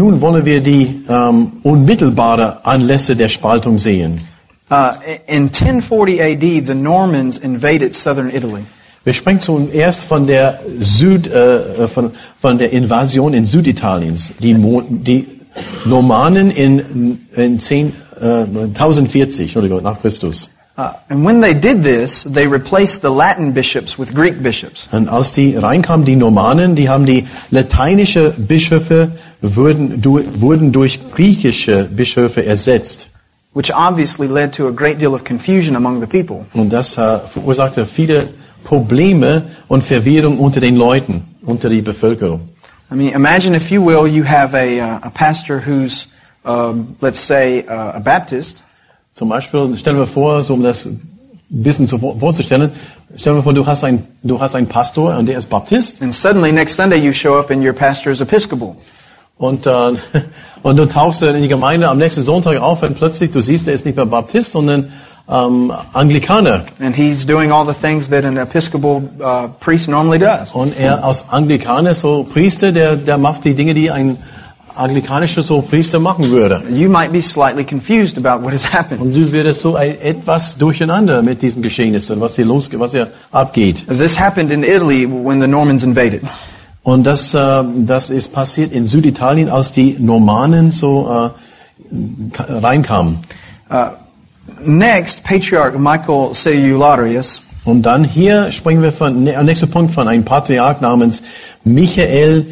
[0.00, 4.22] Nun wollen wir die ähm, unmittelbare Anlässe der Spaltung sehen.
[4.70, 4.92] Uh,
[5.26, 8.62] in 1040 AD, the Normans invaded southern Italy.
[9.04, 14.32] Wir sprechen zuerst von der Süd, äh, von, von der Invasion in Süditaliens.
[14.38, 15.26] Die, Mo die
[15.84, 17.92] Normannen in, in 10,
[18.22, 20.48] äh, 1040, Entschuldigung, nach Christus.
[20.78, 24.88] Uh, and when they did this, they replaced the Latin bishops with Greek bishops.
[24.92, 29.12] Und als die reinkamen, die Normannen, die haben die lateinische Bischöfe
[29.42, 33.08] wurden, du, wurden durch griechische Bischöfe ersetzt.
[33.52, 36.46] which obviously led to a great deal of confusion among the people.
[36.54, 38.28] Und das verursachte viele
[38.62, 42.48] Probleme und Verwirrung unter den Leuten, unter die Bevölkerung.
[42.92, 46.08] I mean, imagine, if you will, you have a, uh, a pastor who's,
[46.44, 48.62] um, let's say, uh, a Baptist,
[49.14, 51.00] Zum Beispiel, stellen wir vor, so um das ein
[51.50, 52.70] bisschen zu, vorzustellen,
[53.16, 56.14] stellen wir vor, du hast, ein, du hast einen Pastor und der ist Baptist and
[56.14, 58.76] suddenly next Sunday you show up and your pastor is Episcopal.
[59.40, 59.70] Und, äh,
[60.62, 63.74] und du tauchst in die Gemeinde am nächsten Sonntag auf und plötzlich du siehst, er
[63.74, 64.92] ist nicht mehr Baptist, sondern
[65.28, 66.64] ähm, Anglikaner.
[66.78, 70.52] And he's doing all the things that an Episcopal uh, priest normally does.
[70.52, 74.18] Und er als Anglikaner, so Priester, der, der macht die Dinge, die ein
[74.74, 76.62] anglikanischer so Priester machen würde.
[76.70, 79.00] You might be slightly confused about what has happened.
[79.00, 83.10] Und du würdest so ein, etwas durcheinander mit diesen Geschehnissen, was hier los, was hier
[83.32, 83.86] abgeht.
[83.88, 86.22] This happened in Italy when the Normans invaded.
[86.82, 93.18] Und das, äh, das ist passiert in Süditalien, als die Normannen so äh, ka- reinkamen.
[94.64, 100.24] Next, Patriarch Michael Celularius Und dann hier springen wir von, ne, nächster Punkt von einem
[100.24, 101.22] Patriarch namens
[101.64, 102.46] Michael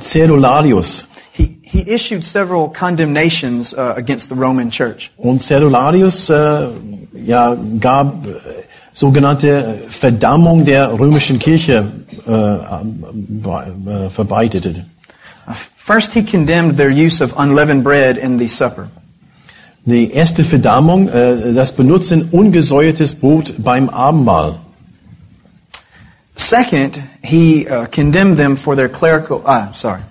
[0.00, 1.04] Cerularius.
[1.32, 5.10] he, he issued several condemnations uh, against the Roman Church.
[5.16, 6.68] Und Cerularius äh,
[7.26, 8.14] ja, gab
[8.92, 11.90] sogenannte Verdammung der römischen Kirche
[12.26, 14.84] äh, äh, verbreitete.
[15.46, 18.88] Uh, First, he condemned their use of unleavened bread in the supper.
[19.84, 24.58] Die erste Verdammung, äh, das Benutzen ungesäuertes Brot beim Abendmahl.
[26.36, 29.42] Second, he uh, condemned them for their clerical.
[29.44, 30.02] Ah, sorry.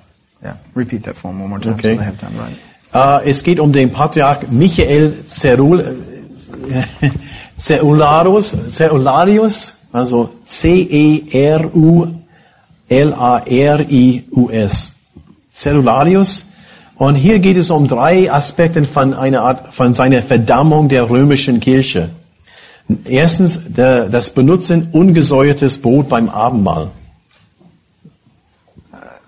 [0.43, 1.95] Yeah, repeat that for him one more time Okay.
[1.95, 2.57] so they have time write.
[2.93, 6.03] Äh, es geht um den Patriarch Michael Cerul,
[7.61, 12.11] Cerularius, Cerularius, also C-E-R-U-L-A-R-I-U-S.
[15.53, 16.45] Cerularius.
[16.95, 21.59] Und hier geht es um drei Aspekte von einer Art, von seiner Verdammung der römischen
[21.59, 22.09] Kirche.
[23.05, 26.89] Erstens, der, das Benutzen ungesäuertes Brot beim Abendmahl.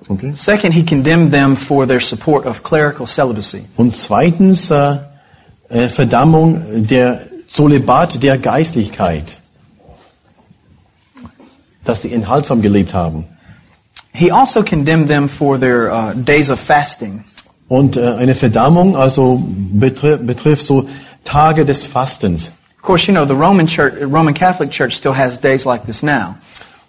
[0.09, 0.31] Okay.
[0.34, 3.65] Second, he condemned them for their support of clerical celibacy.
[3.77, 4.97] Und zweitens äh,
[5.69, 7.21] äh, Verdammung der
[7.54, 9.38] Zölibat der Geistlichkeit,
[11.86, 13.26] dass die enthaltsam gelebt haben.
[14.12, 17.24] He also condemned them for their uh, days of fasting.
[17.68, 20.88] Und äh, eine Verdammung also betri betrifft so
[21.24, 22.51] Tage des Fastens.
[22.78, 26.04] Of course, you know the Roman Church, Roman Catholic Church, still has days like this
[26.04, 26.36] now.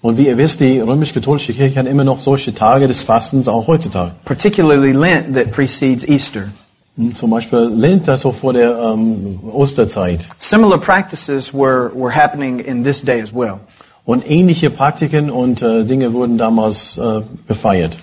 [0.02, 3.66] Und wie ihr wisst, die römisch-katholische Kirche hat immer noch solche Tage des Fastens, auch
[3.66, 4.12] heutzutage.
[4.24, 6.48] particularly Lent that precedes Easter.
[6.96, 10.28] Hm, Zum Beispiel Lent, also vor der ähm, Osterzeit.
[10.38, 13.58] Similar practices were, were happening in this day as well.
[14.04, 17.96] Und ähnliche Praktiken und äh, Dinge wurden damals äh, gefeiert.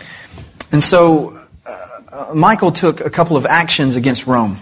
[0.71, 1.33] And so
[1.65, 4.57] uh, Michael took a couple of actions against Rome.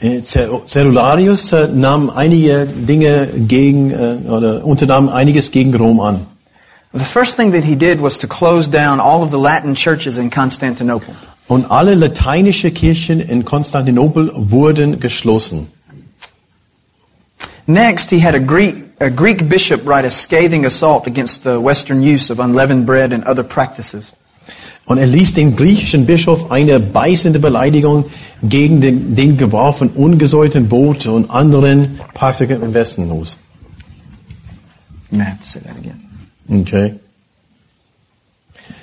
[0.00, 6.26] Äh, Cerularius äh, nahm einige Dinge gegen äh, oder unternahm einiges gegen Rom an.
[6.92, 10.16] The first thing that he did was to close down all of the Latin churches
[10.16, 11.14] in Constantinople.
[11.50, 15.66] Und alle lateinische Kirchen in Konstantinopel wurden geschlossen.
[17.66, 22.02] Next, he had a Greek, a Greek bishop write a scathing assault against the Western
[22.02, 24.12] use of unleavened bread and other practices.
[24.84, 28.04] Und er ließ den griechischen Bischof eine beißende Beleidigung
[28.44, 33.36] gegen den, den Gebrauch von ungesäuertem Brot und anderen Praktiken im Westen los.
[36.48, 36.94] Okay.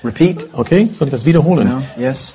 [0.04, 0.48] Repeat.
[0.52, 1.70] Okay, soll ich das wiederholen?
[1.70, 1.82] No?
[1.98, 2.34] Yes.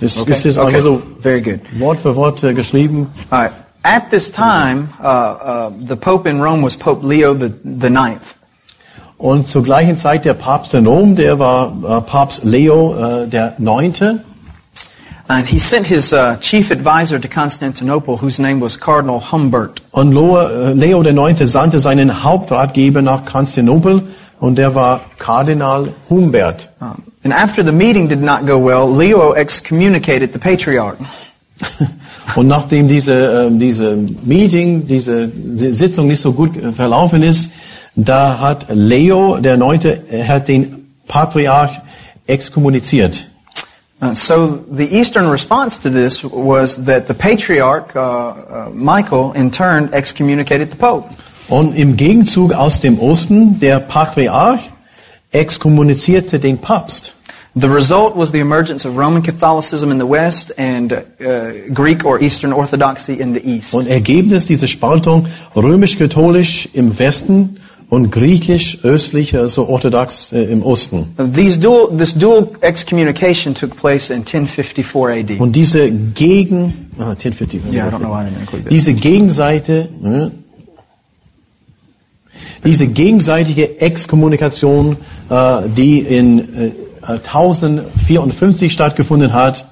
[0.00, 0.32] Das Okay.
[0.32, 0.98] ist jetzt Okay.
[1.20, 1.60] Very good.
[1.78, 3.08] Wort für Wort äh, geschrieben.
[3.30, 3.52] All right.
[3.82, 8.34] At this time, uh, uh, the Pope in Rome was Pope Leo the, the Ninth.
[9.16, 13.54] Und zur gleichen Zeit der Papst in Rom, der war äh, Papst Leo äh, der
[13.58, 14.24] Neunte.
[15.26, 19.82] And he sent his uh, chief advisor to Constantinople, whose name was Cardinal Humbert.
[19.90, 24.02] Und Leo, äh, Leo der Neunte sandte seinen Hauptratgeber nach Konstantinopel
[24.40, 26.68] und der war Kardinal Humbert.
[26.80, 30.98] Um, and after the meeting did not go well, Leo excommunicated the patriarch.
[32.36, 37.52] Und nachdem diese, äh, diese Meeting, diese Sitzung nicht so gut äh, verlaufen ist,
[37.96, 41.80] da hat Leo der Neunte äh, hat den Patriarch
[42.26, 43.24] exkommuniziert.
[44.00, 49.50] Uh, so the Eastern response to this was that the patriarch, uh, uh, Michael, in
[49.50, 51.08] turn excommunicated the Pope.
[51.48, 54.60] Und im Gegenzug aus dem Osten, der Patriarch
[55.32, 57.14] exkommunizierte den Papst.
[57.54, 62.20] The result was the emergence of Roman Catholicism in the West and uh, Greek or
[62.20, 63.74] Eastern Orthodoxy in the East.
[63.74, 65.26] Und Ergebnis dieser Spaltung
[65.56, 67.58] römisch-katholisch im Westen
[67.90, 71.08] und griechisch östlich, also orthodox äh, im Osten.
[71.16, 75.40] Dual, this dual excommunication took place in 1054 AD.
[75.40, 78.72] Und diese Gegen, ah, 1050, Yeah, I don't know why I didn't include that.
[78.72, 80.30] diese Gegenseite, ne,
[82.64, 84.96] diese gegenseitige Exkommunikation,
[85.30, 86.70] äh, die in äh,
[87.02, 89.64] 1054 stattgefunden hat,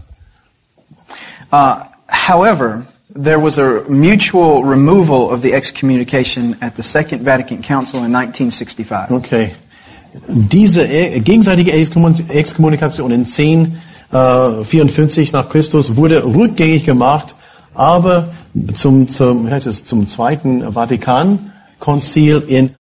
[1.52, 2.84] Uh, however,
[3.14, 9.10] there was a mutual removal of the excommunication at the Second Vatican Council in 1965.
[9.10, 9.52] Okay.
[10.28, 17.34] Diese äh, gegenseitige Exkommun- Exkommunikation in 1054 nach Christus wurde rückgängig gemacht,
[17.74, 18.28] aber
[18.74, 22.70] zum, zum, wie heißt es, zum zweiten Vatikankonzil in